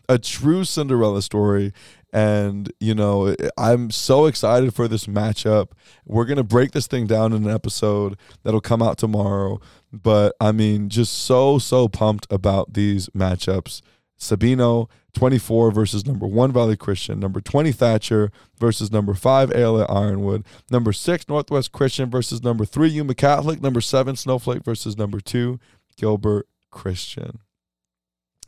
A 0.09 0.19
true 0.19 0.65
Cinderella 0.65 1.21
story. 1.21 1.71
And, 2.13 2.71
you 2.79 2.93
know, 2.93 3.35
I'm 3.57 3.89
so 3.89 4.25
excited 4.25 4.73
for 4.73 4.87
this 4.87 5.05
matchup. 5.05 5.69
We're 6.05 6.25
going 6.25 6.37
to 6.37 6.43
break 6.43 6.71
this 6.71 6.87
thing 6.87 7.07
down 7.07 7.31
in 7.31 7.45
an 7.45 7.53
episode 7.53 8.17
that'll 8.43 8.59
come 8.61 8.81
out 8.81 8.97
tomorrow. 8.97 9.61
But 9.93 10.35
I 10.39 10.51
mean, 10.51 10.89
just 10.89 11.13
so, 11.13 11.57
so 11.57 11.87
pumped 11.87 12.27
about 12.29 12.73
these 12.73 13.07
matchups. 13.09 13.81
Sabino, 14.19 14.87
24 15.13 15.71
versus 15.71 16.05
number 16.05 16.27
one 16.27 16.51
Valley 16.51 16.77
Christian, 16.77 17.19
number 17.19 17.41
20 17.41 17.71
Thatcher 17.71 18.31
versus 18.59 18.91
number 18.91 19.13
five 19.13 19.51
ALA 19.51 19.85
Ironwood, 19.85 20.45
number 20.69 20.93
six 20.93 21.27
Northwest 21.27 21.71
Christian 21.71 22.09
versus 22.09 22.43
number 22.43 22.63
three 22.63 22.89
Yuma 22.89 23.15
Catholic, 23.15 23.61
number 23.61 23.81
seven 23.81 24.15
Snowflake 24.15 24.63
versus 24.63 24.95
number 24.95 25.19
two 25.19 25.59
Gilbert 25.97 26.47
Christian. 26.69 27.39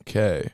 Okay. 0.01 0.51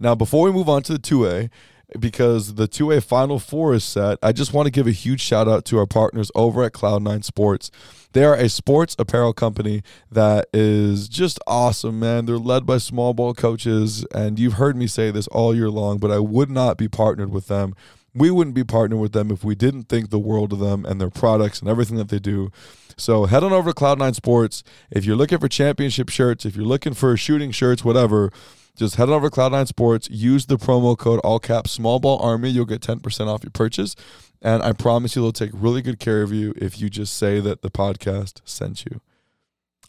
Now, 0.00 0.14
before 0.14 0.44
we 0.44 0.52
move 0.52 0.68
on 0.68 0.82
to 0.84 0.92
the 0.92 0.98
2A, 0.98 1.50
because 1.98 2.54
the 2.54 2.68
2A 2.68 3.02
Final 3.02 3.38
Four 3.38 3.74
is 3.74 3.84
set, 3.84 4.18
I 4.22 4.32
just 4.32 4.52
want 4.52 4.66
to 4.66 4.70
give 4.70 4.86
a 4.86 4.92
huge 4.92 5.20
shout 5.20 5.48
out 5.48 5.64
to 5.66 5.78
our 5.78 5.86
partners 5.86 6.30
over 6.34 6.62
at 6.64 6.72
Cloud9 6.72 7.24
Sports. 7.24 7.70
They 8.12 8.24
are 8.24 8.34
a 8.34 8.48
sports 8.48 8.96
apparel 8.98 9.32
company 9.32 9.82
that 10.10 10.48
is 10.52 11.08
just 11.08 11.38
awesome, 11.46 11.98
man. 11.98 12.26
They're 12.26 12.38
led 12.38 12.66
by 12.66 12.78
small 12.78 13.14
ball 13.14 13.34
coaches, 13.34 14.04
and 14.14 14.38
you've 14.38 14.54
heard 14.54 14.76
me 14.76 14.86
say 14.86 15.10
this 15.10 15.28
all 15.28 15.54
year 15.54 15.70
long, 15.70 15.98
but 15.98 16.10
I 16.10 16.18
would 16.18 16.50
not 16.50 16.78
be 16.78 16.88
partnered 16.88 17.30
with 17.30 17.48
them. 17.48 17.74
We 18.14 18.30
wouldn't 18.30 18.56
be 18.56 18.64
partnered 18.64 19.00
with 19.00 19.12
them 19.12 19.30
if 19.30 19.44
we 19.44 19.54
didn't 19.54 19.84
think 19.84 20.10
the 20.10 20.18
world 20.18 20.52
of 20.52 20.58
them 20.58 20.84
and 20.84 21.00
their 21.00 21.10
products 21.10 21.60
and 21.60 21.68
everything 21.68 21.96
that 21.98 22.08
they 22.08 22.18
do. 22.18 22.50
So 22.96 23.26
head 23.26 23.44
on 23.44 23.52
over 23.52 23.70
to 23.70 23.74
Cloud9 23.74 24.14
Sports. 24.14 24.64
If 24.90 25.04
you're 25.04 25.16
looking 25.16 25.38
for 25.38 25.48
championship 25.48 26.08
shirts, 26.08 26.44
if 26.44 26.56
you're 26.56 26.64
looking 26.64 26.94
for 26.94 27.16
shooting 27.16 27.52
shirts, 27.52 27.84
whatever, 27.84 28.32
just 28.78 28.94
head 28.94 29.08
over 29.08 29.28
to 29.28 29.34
Cloud9 29.34 29.66
Sports, 29.66 30.08
use 30.08 30.46
the 30.46 30.56
promo 30.56 30.96
code 30.96 31.20
all 31.20 31.40
caps 31.40 31.72
small 31.72 31.98
ball 31.98 32.18
army. 32.20 32.48
You'll 32.48 32.64
get 32.64 32.80
10% 32.80 33.26
off 33.26 33.42
your 33.42 33.50
purchase. 33.50 33.96
And 34.40 34.62
I 34.62 34.72
promise 34.72 35.16
you 35.16 35.22
they'll 35.22 35.32
take 35.32 35.50
really 35.52 35.82
good 35.82 35.98
care 35.98 36.22
of 36.22 36.32
you 36.32 36.54
if 36.56 36.80
you 36.80 36.88
just 36.88 37.16
say 37.16 37.40
that 37.40 37.62
the 37.62 37.70
podcast 37.70 38.40
sent 38.44 38.84
you. 38.84 39.00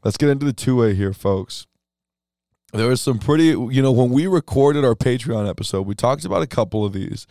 Let's 0.03 0.17
get 0.17 0.29
into 0.29 0.45
the 0.45 0.53
two 0.53 0.81
A 0.83 0.93
here, 0.93 1.13
folks. 1.13 1.67
There 2.73 2.87
was 2.87 3.01
some 3.01 3.19
pretty, 3.19 3.45
you 3.45 3.81
know, 3.81 3.91
when 3.91 4.09
we 4.09 4.27
recorded 4.27 4.83
our 4.83 4.95
Patreon 4.95 5.47
episode, 5.47 5.83
we 5.83 5.95
talked 5.95 6.25
about 6.25 6.41
a 6.41 6.47
couple 6.47 6.85
of 6.85 6.93
these, 6.93 7.27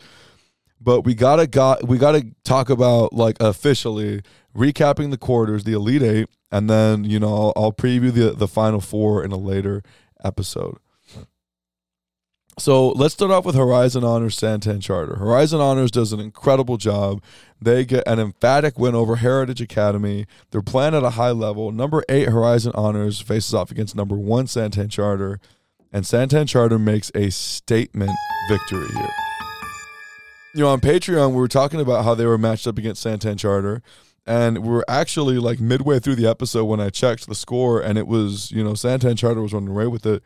but 0.80 1.02
we 1.02 1.14
gotta 1.14 1.46
got 1.46 1.86
we 1.88 1.98
gotta 1.98 2.26
talk 2.44 2.70
about 2.70 3.12
like 3.12 3.36
officially 3.40 4.22
recapping 4.56 5.10
the 5.10 5.18
quarters, 5.18 5.64
the 5.64 5.72
Elite 5.72 6.02
Eight, 6.02 6.28
and 6.50 6.68
then 6.68 7.04
you 7.04 7.20
know 7.20 7.28
I'll, 7.28 7.52
I'll 7.56 7.72
preview 7.72 8.12
the 8.12 8.32
the 8.32 8.48
Final 8.48 8.80
Four 8.80 9.24
in 9.24 9.30
a 9.32 9.36
later 9.36 9.82
episode. 10.24 10.78
So 12.58 12.88
let's 12.88 13.14
start 13.14 13.30
off 13.30 13.44
with 13.44 13.54
Horizon 13.54 14.02
Honors 14.02 14.36
Santan 14.36 14.82
Charter. 14.82 15.14
Horizon 15.14 15.60
Honors 15.60 15.92
does 15.92 16.12
an 16.12 16.18
incredible 16.18 16.76
job. 16.76 17.22
They 17.62 17.84
get 17.84 18.06
an 18.08 18.18
emphatic 18.18 18.78
win 18.78 18.96
over 18.96 19.16
Heritage 19.16 19.60
Academy. 19.60 20.26
They're 20.50 20.60
playing 20.60 20.94
at 20.94 21.04
a 21.04 21.10
high 21.10 21.30
level. 21.30 21.70
Number 21.70 22.02
eight 22.08 22.28
Horizon 22.28 22.72
Honors 22.74 23.20
faces 23.20 23.54
off 23.54 23.70
against 23.70 23.94
number 23.94 24.16
one 24.16 24.46
Santan 24.46 24.90
Charter, 24.90 25.38
and 25.92 26.04
Santan 26.04 26.48
Charter 26.48 26.80
makes 26.80 27.12
a 27.14 27.30
statement 27.30 28.10
victory 28.48 28.88
here. 28.88 29.14
You 30.54 30.62
know, 30.62 30.70
on 30.70 30.80
Patreon, 30.80 31.30
we 31.30 31.36
were 31.36 31.46
talking 31.46 31.80
about 31.80 32.04
how 32.04 32.16
they 32.16 32.26
were 32.26 32.38
matched 32.38 32.66
up 32.66 32.76
against 32.76 33.06
Santan 33.06 33.38
Charter, 33.38 33.82
and 34.26 34.66
we 34.66 34.74
are 34.74 34.84
actually 34.88 35.38
like 35.38 35.60
midway 35.60 36.00
through 36.00 36.16
the 36.16 36.26
episode 36.26 36.64
when 36.64 36.80
I 36.80 36.90
checked 36.90 37.28
the 37.28 37.36
score, 37.36 37.80
and 37.80 37.96
it 37.96 38.08
was 38.08 38.50
you 38.50 38.64
know 38.64 38.72
Santan 38.72 39.16
Charter 39.16 39.42
was 39.42 39.52
running 39.52 39.68
away 39.68 39.86
with 39.86 40.04
it. 40.06 40.24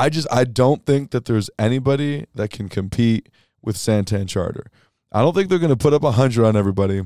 I 0.00 0.08
just 0.08 0.26
I 0.32 0.44
don't 0.44 0.86
think 0.86 1.10
that 1.10 1.26
there's 1.26 1.50
anybody 1.58 2.24
that 2.34 2.48
can 2.50 2.70
compete 2.70 3.28
with 3.60 3.76
Santan 3.76 4.26
Charter. 4.26 4.70
I 5.12 5.20
don't 5.20 5.34
think 5.34 5.50
they're 5.50 5.58
going 5.58 5.68
to 5.68 5.76
put 5.76 5.92
up 5.92 6.00
100 6.00 6.42
on 6.42 6.56
everybody. 6.56 7.02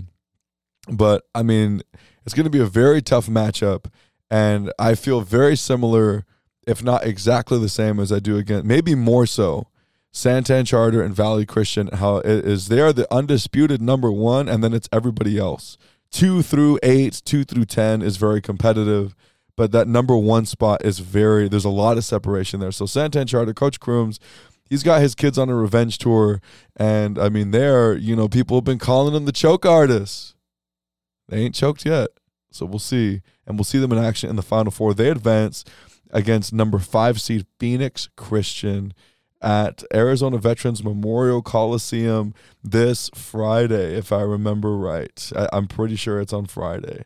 But 0.88 1.24
I 1.34 1.42
mean, 1.42 1.82
it's 2.24 2.34
going 2.34 2.44
to 2.44 2.50
be 2.50 2.60
a 2.60 2.66
very 2.66 3.02
tough 3.02 3.26
matchup 3.26 3.86
and 4.30 4.72
I 4.78 4.94
feel 4.94 5.22
very 5.22 5.56
similar 5.56 6.24
if 6.68 6.84
not 6.84 7.04
exactly 7.04 7.58
the 7.58 7.68
same 7.68 7.98
as 7.98 8.12
I 8.12 8.20
do 8.20 8.38
again, 8.38 8.64
maybe 8.64 8.94
more 8.94 9.26
so. 9.26 9.68
Santan 10.12 10.64
Charter 10.64 11.02
and 11.02 11.14
Valley 11.14 11.44
Christian, 11.44 11.88
how 11.88 12.18
it 12.18 12.46
is 12.46 12.68
they 12.68 12.80
are 12.80 12.92
the 12.92 13.12
undisputed 13.12 13.82
number 13.82 14.12
one, 14.12 14.48
and 14.48 14.62
then 14.62 14.72
it's 14.72 14.88
everybody 14.92 15.36
else. 15.36 15.76
Two 16.12 16.42
through 16.42 16.78
eight, 16.84 17.20
two 17.24 17.42
through 17.42 17.64
ten 17.64 18.00
is 18.02 18.16
very 18.18 18.40
competitive 18.40 19.16
but 19.56 19.72
that 19.72 19.88
number 19.88 20.16
one 20.16 20.46
spot 20.46 20.84
is 20.84 20.98
very 20.98 21.48
there's 21.48 21.64
a 21.64 21.70
lot 21.70 21.96
of 21.96 22.04
separation 22.04 22.60
there. 22.60 22.72
So 22.72 22.84
Santan 22.84 23.28
Charter, 23.28 23.54
Coach 23.54 23.80
Crooms, 23.80 24.18
he's 24.68 24.82
got 24.82 25.00
his 25.00 25.14
kids 25.14 25.38
on 25.38 25.48
a 25.48 25.54
revenge 25.54 25.98
tour, 25.98 26.40
and 26.76 27.18
I 27.18 27.28
mean, 27.28 27.50
there, 27.50 27.94
you 27.94 28.16
know, 28.16 28.28
people 28.28 28.56
have 28.56 28.64
been 28.64 28.78
calling 28.78 29.14
them 29.14 29.24
the 29.24 29.32
choke 29.32 29.66
artists. 29.66 30.34
They 31.28 31.38
ain't 31.38 31.54
choked 31.54 31.86
yet, 31.86 32.10
so 32.50 32.66
we'll 32.66 32.78
see, 32.78 33.22
and 33.46 33.56
we'll 33.56 33.64
see 33.64 33.78
them 33.78 33.92
in 33.92 33.98
action 33.98 34.28
in 34.30 34.36
the 34.36 34.42
Final 34.42 34.72
Four. 34.72 34.94
They 34.94 35.08
advance 35.08 35.64
against 36.10 36.52
number 36.52 36.78
five 36.78 37.20
seed 37.20 37.46
Phoenix 37.58 38.08
Christian 38.16 38.92
at 39.44 39.84
Arizona 39.92 40.38
Veterans 40.38 40.82
Memorial 40.82 41.42
Coliseum 41.42 42.32
this 42.62 43.10
Friday, 43.14 43.94
if 43.94 44.10
I 44.10 44.22
remember 44.22 44.76
right. 44.76 45.30
I, 45.36 45.48
am 45.52 45.66
pretty 45.66 45.96
sure 45.96 46.18
it's 46.18 46.32
on 46.32 46.46
Friday. 46.46 47.04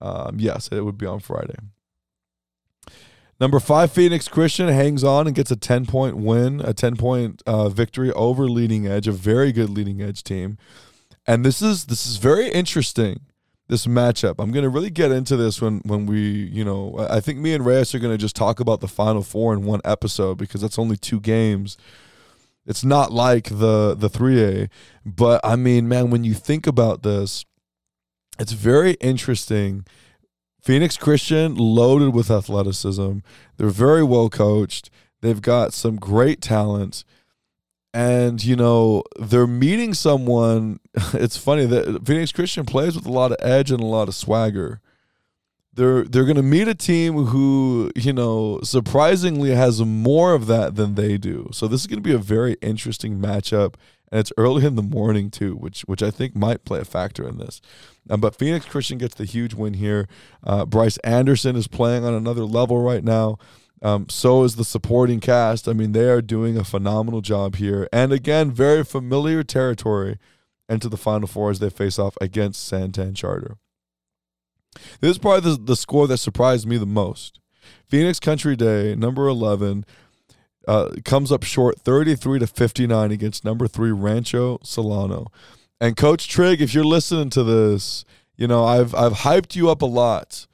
Um, 0.00 0.36
yes, 0.38 0.68
it 0.68 0.84
would 0.84 0.98
be 0.98 1.06
on 1.06 1.20
Friday. 1.20 1.56
Number 3.40 3.58
five, 3.58 3.90
Phoenix 3.90 4.28
Christian 4.28 4.68
hangs 4.68 5.02
on 5.02 5.26
and 5.26 5.34
gets 5.34 5.50
a 5.50 5.56
10 5.56 5.86
point 5.86 6.18
win, 6.18 6.60
a 6.60 6.74
10 6.74 6.96
point 6.96 7.42
uh, 7.46 7.70
victory 7.70 8.12
over 8.12 8.44
Leading 8.44 8.86
Edge, 8.86 9.08
a 9.08 9.12
very 9.12 9.50
good 9.50 9.70
Leading 9.70 10.02
Edge 10.02 10.22
team. 10.22 10.58
And 11.26 11.44
this 11.44 11.62
is 11.62 11.86
this 11.86 12.06
is 12.06 12.18
very 12.18 12.48
interesting. 12.50 13.20
This 13.68 13.86
matchup. 13.86 14.34
I'm 14.40 14.50
going 14.50 14.64
to 14.64 14.68
really 14.68 14.90
get 14.90 15.12
into 15.12 15.36
this 15.36 15.62
when 15.62 15.78
when 15.84 16.04
we, 16.04 16.20
you 16.20 16.64
know, 16.64 17.06
I 17.08 17.20
think 17.20 17.38
me 17.38 17.54
and 17.54 17.64
Reyes 17.64 17.94
are 17.94 18.00
going 18.00 18.12
to 18.12 18.18
just 18.18 18.36
talk 18.36 18.60
about 18.60 18.80
the 18.80 18.88
final 18.88 19.22
four 19.22 19.52
in 19.54 19.62
one 19.62 19.80
episode 19.84 20.36
because 20.36 20.60
that's 20.60 20.78
only 20.78 20.96
two 20.96 21.20
games. 21.20 21.78
It's 22.66 22.84
not 22.84 23.12
like 23.12 23.44
the 23.44 23.94
the 23.96 24.10
3A, 24.10 24.68
but 25.06 25.40
I 25.44 25.56
mean, 25.56 25.88
man, 25.88 26.10
when 26.10 26.24
you 26.24 26.34
think 26.34 26.66
about 26.66 27.04
this, 27.04 27.44
it's 28.38 28.52
very 28.52 28.94
interesting 28.94 29.86
Phoenix 30.62 30.96
Christian 30.96 31.54
loaded 31.54 32.14
with 32.14 32.30
athleticism. 32.30 33.18
They're 33.56 33.68
very 33.68 34.02
well 34.02 34.28
coached. 34.28 34.90
They've 35.20 35.40
got 35.40 35.72
some 35.72 35.96
great 35.96 36.40
talent. 36.40 37.04
And, 37.92 38.42
you 38.44 38.54
know, 38.56 39.02
they're 39.18 39.46
meeting 39.46 39.94
someone. 39.94 40.80
It's 41.14 41.36
funny 41.36 41.66
that 41.66 42.06
Phoenix 42.06 42.32
Christian 42.32 42.64
plays 42.64 42.94
with 42.94 43.06
a 43.06 43.12
lot 43.12 43.32
of 43.32 43.38
edge 43.40 43.70
and 43.70 43.80
a 43.80 43.86
lot 43.86 44.08
of 44.08 44.14
swagger. 44.14 44.80
They're 45.72 46.02
they're 46.04 46.24
gonna 46.24 46.42
meet 46.42 46.68
a 46.68 46.74
team 46.74 47.26
who, 47.26 47.90
you 47.94 48.12
know, 48.12 48.60
surprisingly 48.62 49.50
has 49.50 49.80
more 49.80 50.34
of 50.34 50.46
that 50.46 50.74
than 50.74 50.94
they 50.94 51.16
do. 51.16 51.48
So 51.52 51.68
this 51.68 51.80
is 51.80 51.86
gonna 51.86 52.00
be 52.00 52.12
a 52.12 52.18
very 52.18 52.54
interesting 52.60 53.18
matchup 53.18 53.74
and 54.10 54.20
it's 54.20 54.32
early 54.36 54.66
in 54.66 54.74
the 54.74 54.82
morning 54.82 55.30
too, 55.30 55.54
which 55.54 55.82
which 55.82 56.02
I 56.02 56.10
think 56.10 56.34
might 56.34 56.64
play 56.64 56.80
a 56.80 56.84
factor 56.84 57.26
in 57.26 57.38
this. 57.38 57.60
Um, 58.08 58.20
but 58.20 58.36
Phoenix 58.36 58.66
Christian 58.66 58.98
gets 58.98 59.14
the 59.14 59.24
huge 59.24 59.54
win 59.54 59.74
here. 59.74 60.08
Uh, 60.44 60.66
Bryce 60.66 60.96
Anderson 60.98 61.56
is 61.56 61.68
playing 61.68 62.04
on 62.04 62.14
another 62.14 62.44
level 62.44 62.82
right 62.82 63.04
now. 63.04 63.38
Um, 63.82 64.08
so 64.10 64.44
is 64.44 64.56
the 64.56 64.64
supporting 64.64 65.20
cast. 65.20 65.66
I 65.66 65.72
mean, 65.72 65.92
they 65.92 66.08
are 66.08 66.20
doing 66.20 66.58
a 66.58 66.64
phenomenal 66.64 67.22
job 67.22 67.56
here, 67.56 67.88
and 67.92 68.12
again, 68.12 68.50
very 68.50 68.84
familiar 68.84 69.42
territory 69.42 70.18
into 70.68 70.88
the 70.88 70.98
Final 70.98 71.26
Four 71.26 71.50
as 71.50 71.60
they 71.60 71.70
face 71.70 71.98
off 71.98 72.16
against 72.20 72.70
Santan 72.70 73.16
Charter. 73.16 73.56
This 75.00 75.12
is 75.12 75.18
probably 75.18 75.52
the, 75.52 75.62
the 75.62 75.76
score 75.76 76.06
that 76.06 76.18
surprised 76.18 76.66
me 76.66 76.76
the 76.76 76.86
most. 76.86 77.40
Phoenix 77.88 78.20
Country 78.20 78.54
Day, 78.54 78.94
number 78.94 79.26
11, 79.26 79.84
uh, 80.68 80.90
comes 81.04 81.32
up 81.32 81.42
short 81.42 81.80
33 81.80 82.40
to 82.40 82.46
59 82.46 83.10
against 83.10 83.44
number 83.44 83.66
three 83.66 83.92
Rancho 83.92 84.58
Solano. 84.62 85.26
And 85.80 85.96
Coach 85.96 86.28
Trigg, 86.28 86.60
if 86.60 86.74
you're 86.74 86.84
listening 86.84 87.30
to 87.30 87.42
this, 87.42 88.04
you 88.36 88.46
know 88.46 88.64
I've 88.64 88.94
I've 88.94 89.12
hyped 89.12 89.56
you 89.56 89.70
up 89.70 89.82
a 89.82 89.86
lot 89.86 90.46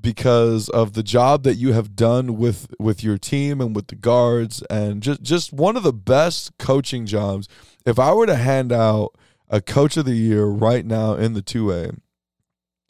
because 0.00 0.68
of 0.68 0.92
the 0.92 1.02
job 1.02 1.42
that 1.44 1.54
you 1.54 1.72
have 1.72 1.96
done 1.96 2.36
with 2.36 2.72
with 2.78 3.02
your 3.02 3.18
team 3.18 3.60
and 3.60 3.74
with 3.74 3.88
the 3.88 3.94
guards 3.94 4.62
and 4.70 5.02
just 5.02 5.22
just 5.22 5.52
one 5.52 5.76
of 5.76 5.82
the 5.82 5.92
best 5.92 6.56
coaching 6.58 7.06
jobs. 7.06 7.48
If 7.86 7.98
I 7.98 8.12
were 8.12 8.26
to 8.26 8.36
hand 8.36 8.72
out 8.72 9.14
a 9.48 9.60
coach 9.60 9.96
of 9.96 10.04
the 10.04 10.14
year 10.14 10.44
right 10.46 10.84
now 10.84 11.14
in 11.14 11.34
the 11.34 11.42
2A, 11.42 11.98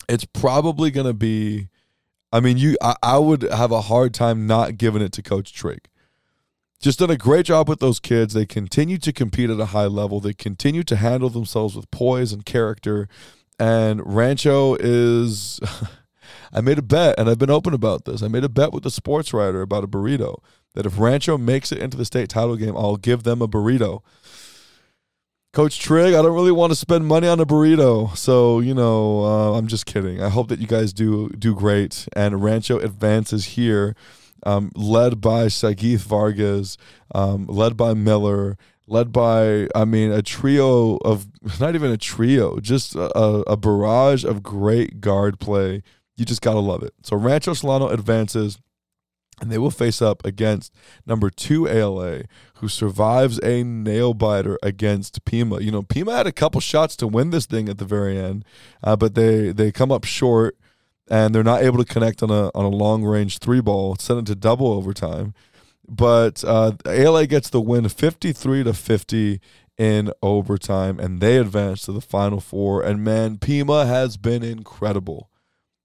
it's 0.09 0.25
probably 0.25 0.91
going 0.91 1.07
to 1.07 1.15
be 1.15 1.69
I 2.33 2.41
mean, 2.41 2.59
you 2.59 2.77
I, 2.83 2.97
I 3.03 3.19
would 3.19 3.43
have 3.43 3.71
a 3.71 3.83
hard 3.83 4.13
time 4.13 4.47
not 4.47 4.77
giving 4.77 5.03
it 5.03 5.13
to 5.13 5.23
Coach 5.23 5.55
Trigg 5.55 5.89
just 6.85 6.99
done 6.99 7.11
a 7.11 7.17
great 7.17 7.47
job 7.47 7.67
with 7.67 7.81
those 7.81 7.99
kids. 7.99 8.35
They 8.35 8.45
continue 8.45 8.99
to 8.99 9.13
compete 9.13 9.49
at 9.49 9.59
a 9.59 9.67
high 9.67 9.87
level. 9.87 10.21
They 10.21 10.35
continue 10.35 10.83
to 10.85 10.97
handle 10.97 11.31
themselves 11.31 11.75
with 11.75 11.91
poise 11.91 12.31
and 12.31 12.45
character. 12.45 13.09
and 13.59 14.03
Rancho 14.05 14.77
is. 14.79 15.61
I 16.53 16.61
made 16.61 16.79
a 16.79 16.83
bet, 16.83 17.19
and 17.19 17.29
I've 17.29 17.39
been 17.39 17.51
open 17.51 17.75
about 17.75 18.05
this. 18.05 18.23
I 18.23 18.29
made 18.29 18.45
a 18.45 18.49
bet 18.49 18.73
with 18.73 18.85
the 18.85 18.91
sports 18.91 19.33
writer 19.33 19.63
about 19.63 19.83
a 19.83 19.89
burrito 19.89 20.41
that 20.75 20.87
if 20.87 20.99
Rancho 20.99 21.37
makes 21.39 21.73
it 21.73 21.79
into 21.79 21.97
the 21.97 22.05
state 22.05 22.29
title 22.29 22.55
game, 22.57 22.77
I'll 22.77 22.97
give 22.97 23.23
them 23.25 23.43
a 23.43 23.49
burrito. 23.49 24.03
Coach 25.53 25.79
Trigg, 25.79 26.15
I 26.15 26.23
don't 26.23 26.35
really 26.35 26.53
want 26.53 26.71
to 26.71 26.77
spend 26.77 27.07
money 27.07 27.29
on 27.29 27.41
a 27.41 27.47
burrito, 27.47 28.17
so 28.17 28.61
you 28.61 28.75
know, 28.75 29.25
uh, 29.25 29.59
I'm 29.59 29.69
just 29.69 29.87
kidding. 29.87 30.21
I 30.23 30.29
hope 30.29 30.49
that 30.49 30.61
you 30.61 30.67
guys 30.67 30.93
do 30.93 31.29
do 31.31 31.55
great, 31.55 32.07
and 32.15 32.43
Rancho 32.43 32.79
advances 32.79 33.45
here, 33.47 33.97
um, 34.45 34.71
led 34.75 35.21
by 35.21 35.47
Sagith 35.47 36.01
Vargas, 36.01 36.77
um, 37.15 37.47
led 37.47 37.77
by 37.77 37.95
Miller, 37.95 38.57
led 38.87 39.13
by 39.13 39.69
I 39.75 39.85
mean 39.85 40.13
a 40.13 40.23
trio 40.23 40.97
of 40.99 41.27
not 41.61 41.75
even 41.75 41.91
a 41.91 41.97
trio, 41.97 42.59
just 42.61 42.95
a, 42.95 43.43
a 43.47 43.57
barrage 43.57 44.25
of 44.25 44.43
great 44.43 45.01
guard 45.01 45.39
play. 45.39 45.83
You 46.17 46.25
just 46.25 46.43
gotta 46.43 46.61
love 46.61 46.83
it. 46.83 46.95
So 47.03 47.17
Rancho 47.17 47.55
Solano 47.55 47.89
advances 47.89 48.59
and 49.41 49.51
they 49.51 49.59
will 49.59 49.71
face 49.71 50.01
up 50.01 50.25
against 50.25 50.73
number 51.07 51.29
two 51.29 51.69
ALA, 51.69 52.23
who 52.57 52.69
survives 52.69 53.41
a 53.43 53.65
nail 53.65 54.15
biter 54.15 54.59
against 54.63 55.25
Pima. 55.25 55.61
You 55.61 55.73
know, 55.73 55.83
Pima 55.83 56.17
had 56.17 56.27
a 56.27 56.33
couple 56.33 56.61
shots 56.61 56.97
to 56.97 57.09
win 57.09 57.31
this 57.31 57.47
thing 57.47 57.69
at 57.69 57.79
the 57.79 57.85
very 57.85 58.19
end, 58.19 58.45
uh, 58.83 58.97
but 58.97 59.15
they 59.15 59.51
they 59.51 59.73
come 59.73 59.91
up 59.91 60.05
short, 60.05 60.57
and 61.09 61.35
they're 61.35 61.45
not 61.45 61.63
able 61.63 61.79
to 61.79 61.85
connect 61.85 62.23
on 62.23 62.31
a 62.31 62.51
on 62.55 62.65
a 62.65 62.69
long 62.69 63.05
range 63.05 63.39
three 63.39 63.61
ball, 63.61 63.97
send 63.97 64.21
it 64.21 64.27
to 64.27 64.35
double 64.35 64.73
overtime. 64.73 65.35
But 65.87 66.43
uh, 66.45 66.73
ALA 66.87 67.27
gets 67.27 67.51
the 67.51 67.61
win, 67.61 67.89
fifty 67.89 68.33
three 68.33 68.65
to 68.65 68.73
fifty 68.73 69.41
in 69.77 70.13
overtime, 70.23 70.99
and 70.99 71.21
they 71.21 71.37
advance 71.37 71.83
to 71.83 71.93
the 71.93 72.01
final 72.01 72.41
four. 72.41 72.83
And 72.83 73.05
man, 73.05 73.39
Pima 73.39 73.87
has 73.87 74.17
been 74.17 74.43
incredible, 74.43 75.31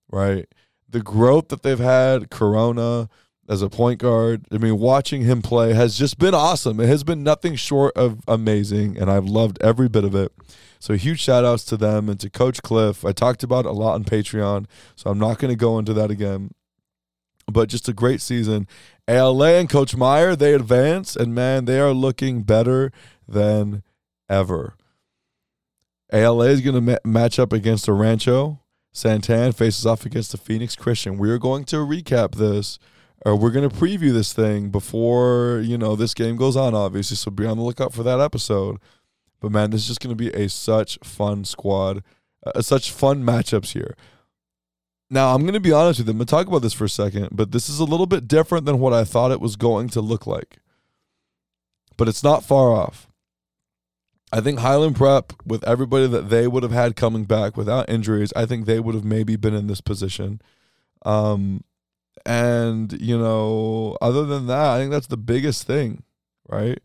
right? 0.10 0.48
The 0.88 1.02
growth 1.02 1.50
that 1.50 1.64
they've 1.64 1.80
had, 1.80 2.30
Corona 2.30 3.10
as 3.50 3.62
a 3.64 3.70
point 3.70 4.00
guard. 4.00 4.46
I 4.52 4.58
mean, 4.60 4.78
watching 4.78 5.24
him 5.24 5.42
play 5.42 5.74
has 5.74 5.98
just 5.98 6.20
been 6.20 6.36
awesome. 6.36 6.80
It 6.80 6.88
has 6.88 7.04
been 7.04 7.24
nothing 7.24 7.56
short 7.56 7.98
of 7.98 8.22
amazing, 8.28 8.98
and 8.98 9.10
I've 9.10 9.26
loved 9.26 9.58
every 9.62 9.90
bit 9.90 10.04
of 10.04 10.16
it. 10.16 10.32
So 10.80 10.94
huge 10.94 11.20
shout 11.20 11.44
outs 11.44 11.65
to 11.65 11.78
them 11.78 12.08
and 12.08 12.20
to 12.22 12.30
Coach 12.30 12.62
Cliff. 12.62 13.04
I 13.04 13.12
talked 13.12 13.44
about 13.44 13.65
a 13.65 13.72
lot 13.72 13.96
on 13.96 14.06
Patreon, 14.06 14.65
so 14.96 15.10
I'm 15.10 15.20
not 15.20 15.38
going 15.38 15.52
to 15.52 15.58
go 15.58 15.78
into 15.78 15.94
that 15.94 16.10
again. 16.10 16.52
But 17.52 17.68
just 17.68 17.89
a 17.89 17.94
great 17.94 18.22
season. 18.22 18.68
ALA 19.08 19.60
and 19.60 19.70
Coach 19.70 19.96
Meyer, 19.96 20.36
they 20.36 20.54
advance, 20.54 21.15
and 21.15 21.36
man, 21.36 21.65
they 21.65 21.80
are 21.80 21.94
looking 21.94 22.44
better 22.44 22.92
than 23.28 23.84
ever. 24.30 24.76
ALA 26.13 26.48
is 26.48 26.62
going 26.62 26.76
to 26.76 26.82
ma- 26.82 26.98
match 27.04 27.39
up 27.39 27.52
against 27.52 27.88
the 27.88 27.94
Rancho. 27.94 28.60
Santan 28.94 29.56
faces 29.56 29.86
off 29.86 30.06
against 30.06 30.32
the 30.32 30.38
Phoenix 30.38 30.76
Christian. 30.76 31.18
We 31.18 31.30
are 31.30 31.38
going 31.38 31.65
to 31.65 31.78
recap 31.78 32.36
this 32.36 32.80
or 33.26 33.36
we're 33.36 33.52
going 33.52 33.70
to 33.70 33.76
preview 33.76 34.13
this 34.13 34.34
thing 34.34 34.70
before 34.70 35.62
you 35.63 35.78
know 35.78 35.96
this 35.96 36.13
game 36.13 36.36
goes 36.36 36.56
on 36.56 36.74
obviously 36.74 37.18
so 37.18 37.30
be 37.32 37.46
on 37.46 37.58
the 37.58 37.63
lookout 37.63 37.94
for 37.94 38.04
that 38.04 38.20
episode 38.20 38.78
but 39.39 39.52
man 39.52 39.71
this 39.71 39.82
is 39.82 39.88
just 39.88 39.99
going 39.99 40.15
to 40.15 40.15
be 40.15 40.30
a 40.32 40.49
such 40.49 40.97
fun 41.04 41.43
squad 41.43 42.04
uh, 42.45 42.62
such 42.62 42.91
fun 42.91 43.23
matchups 43.23 43.73
here 43.73 43.95
now 45.10 45.34
i'm 45.34 45.41
going 45.41 45.54
to 45.54 45.60
be 45.60 45.71
honest 45.71 45.99
with 45.99 46.08
you 46.08 46.12
i'm 46.12 46.17
going 46.17 46.28
to 46.28 46.32
talk 46.32 46.47
about 46.47 46.62
this 46.62 46.73
for 46.73 46.86
a 46.86 46.89
second 46.89 47.30
but 47.32 47.52
this 47.52 47.69
is 47.69 47.80
a 47.80 47.86
little 47.86 48.06
bit 48.06 48.28
different 48.28 48.65
than 48.65 48.80
what 48.80 48.93
i 48.93 49.04
thought 49.04 49.32
it 49.32 49.41
was 49.41 49.56
going 49.56 49.89
to 49.89 50.02
look 50.02 50.25
like 50.25 50.60
but 51.97 52.08
it's 52.08 52.23
not 52.23 52.43
far 52.43 52.71
off 52.71 53.10
I 54.32 54.41
think 54.41 54.60
Highland 54.60 54.95
Prep, 54.95 55.34
with 55.45 55.67
everybody 55.67 56.08
that 56.08 56.30
they 56.30 56.47
would 56.47 56.63
have 56.63 56.71
had 56.71 56.95
coming 56.95 57.25
back 57.25 57.58
without 57.58 57.89
injuries, 57.89 58.32
I 58.36 58.45
think 58.45 58.65
they 58.65 58.80
would 58.80 58.93
have 58.93 59.04
maybe 59.04 59.36
been 59.36 59.56
in 59.56 59.67
this 59.67 59.82
position. 59.82 60.39
Um, 61.04 61.63
and, 62.25 62.93
you 63.02 63.17
know, 63.17 63.97
other 64.02 64.25
than 64.25 64.45
that, 64.47 64.65
I 64.65 64.78
think 64.78 64.91
that's 64.91 65.08
the 65.08 65.17
biggest 65.17 65.65
thing, 65.65 66.04
right? 66.47 66.80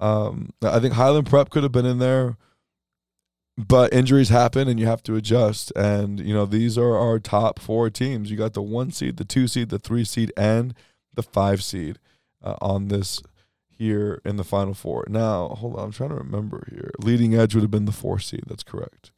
Um, 0.00 0.50
I 0.62 0.80
think 0.80 0.94
Highland 0.94 1.26
Prep 1.26 1.50
could 1.50 1.62
have 1.62 1.72
been 1.72 1.86
in 1.86 1.98
there, 1.98 2.36
but 3.58 3.92
injuries 3.92 4.30
happen 4.30 4.66
and 4.66 4.80
you 4.80 4.86
have 4.86 5.02
to 5.04 5.16
adjust. 5.16 5.72
And, 5.76 6.18
you 6.18 6.32
know, 6.32 6.46
these 6.46 6.78
are 6.78 6.96
our 6.96 7.18
top 7.18 7.58
four 7.58 7.90
teams. 7.90 8.30
You 8.30 8.36
got 8.36 8.54
the 8.54 8.62
one 8.62 8.90
seed, 8.90 9.18
the 9.18 9.24
two 9.24 9.46
seed, 9.46 9.68
the 9.68 9.78
three 9.78 10.04
seed, 10.04 10.32
and 10.36 10.74
the 11.12 11.22
five 11.22 11.62
seed 11.62 11.98
uh, 12.42 12.56
on 12.62 12.88
this 12.88 13.22
here 13.68 14.20
in 14.24 14.36
the 14.36 14.44
final 14.44 14.74
four. 14.74 15.04
Now, 15.08 15.48
hold 15.48 15.76
on, 15.76 15.86
I'm 15.86 15.92
trying 15.92 16.10
to 16.10 16.16
remember 16.16 16.66
here. 16.70 16.92
Leading 16.98 17.34
edge 17.34 17.54
would 17.54 17.62
have 17.62 17.70
been 17.70 17.86
the 17.86 17.92
four 17.92 18.18
seed. 18.18 18.44
That's 18.46 18.62
correct. 18.62 19.12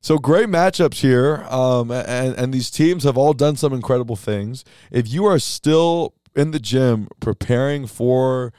So 0.00 0.18
great 0.18 0.48
matchups 0.48 1.00
here, 1.00 1.46
um, 1.48 1.90
and 1.90 2.34
and 2.36 2.52
these 2.52 2.68
teams 2.68 3.04
have 3.04 3.16
all 3.16 3.32
done 3.32 3.56
some 3.56 3.72
incredible 3.72 4.16
things. 4.16 4.62
If 4.90 5.10
you 5.10 5.24
are 5.24 5.38
still 5.38 6.12
in 6.36 6.50
the 6.50 6.58
gym 6.58 7.08
preparing 7.20 7.86
for 7.86 8.52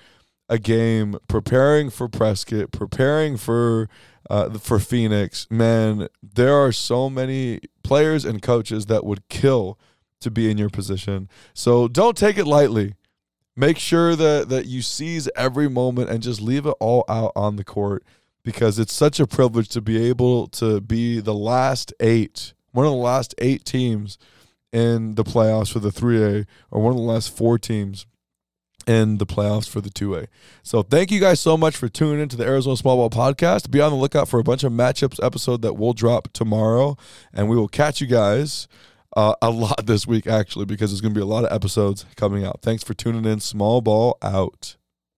a 0.47 0.59
game, 0.59 1.17
preparing 1.27 1.89
for 1.89 2.07
Prescott, 2.07 2.71
preparing 2.71 3.37
for 3.37 3.89
uh, 4.29 4.57
for 4.57 4.79
Phoenix, 4.79 5.47
man, 5.51 6.07
there 6.23 6.55
are 6.55 6.71
so 6.71 7.09
many 7.09 7.59
players 7.83 8.25
and 8.25 8.41
coaches 8.41 8.87
that 8.87 9.05
would 9.05 9.27
kill 9.29 9.77
to 10.19 10.31
be 10.31 10.49
in 10.49 10.57
your 10.57 10.69
position. 10.69 11.29
So 11.53 11.87
don't 11.87 12.17
take 12.17 12.37
it 12.37 12.47
lightly. 12.47 12.95
Make 13.55 13.77
sure 13.77 14.15
that 14.15 14.49
that 14.49 14.65
you 14.65 14.81
seize 14.81 15.29
every 15.35 15.69
moment 15.69 16.09
and 16.09 16.23
just 16.23 16.41
leave 16.41 16.65
it 16.65 16.75
all 16.79 17.05
out 17.07 17.31
on 17.35 17.55
the 17.55 17.63
court 17.63 18.03
because 18.43 18.79
it's 18.79 18.93
such 18.93 19.19
a 19.19 19.27
privilege 19.27 19.69
to 19.69 19.81
be 19.81 20.03
able 20.07 20.47
to 20.47 20.81
be 20.81 21.19
the 21.19 21.33
last 21.33 21.93
eight, 21.99 22.53
one 22.71 22.85
of 22.85 22.91
the 22.91 22.97
last 22.97 23.33
eight 23.37 23.63
teams 23.63 24.17
in 24.71 25.15
the 25.15 25.23
playoffs 25.23 25.71
for 25.71 25.79
the 25.79 25.89
3A, 25.89 26.45
or 26.69 26.81
one 26.81 26.91
of 26.91 26.97
the 26.97 27.03
last 27.03 27.35
four 27.35 27.57
teams 27.57 28.05
in 28.87 29.17
the 29.17 29.25
playoffs 29.25 29.67
for 29.67 29.81
the 29.81 29.89
2A. 29.89 30.27
So 30.63 30.83
thank 30.83 31.11
you 31.11 31.19
guys 31.19 31.39
so 31.39 31.57
much 31.57 31.75
for 31.75 31.87
tuning 31.89 32.21
into 32.21 32.35
the 32.35 32.45
Arizona 32.45 32.77
Small 32.77 32.95
Ball 32.97 33.09
Podcast. 33.09 33.71
Be 33.71 33.81
on 33.81 33.91
the 33.91 33.97
lookout 33.97 34.27
for 34.27 34.39
a 34.39 34.43
bunch 34.43 34.63
of 34.63 34.71
matchups 34.71 35.23
episode 35.23 35.61
that 35.61 35.73
will 35.73 35.93
drop 35.93 36.31
tomorrow, 36.33 36.97
and 37.33 37.49
we 37.49 37.55
will 37.55 37.67
catch 37.67 38.01
you 38.01 38.07
guys 38.07 38.67
uh, 39.15 39.35
a 39.41 39.49
lot 39.49 39.85
this 39.85 40.05
week 40.05 40.27
actually 40.27 40.65
because 40.65 40.91
there's 40.91 41.01
going 41.01 41.13
to 41.13 41.17
be 41.17 41.23
a 41.23 41.27
lot 41.27 41.45
of 41.45 41.51
episodes 41.51 42.05
coming 42.15 42.45
out. 42.45 42.61
Thanks 42.61 42.83
for 42.83 42.93
tuning 42.93 43.25
in. 43.25 43.39
Small 43.39 43.81
Ball 43.81 44.17
out. 44.21 44.75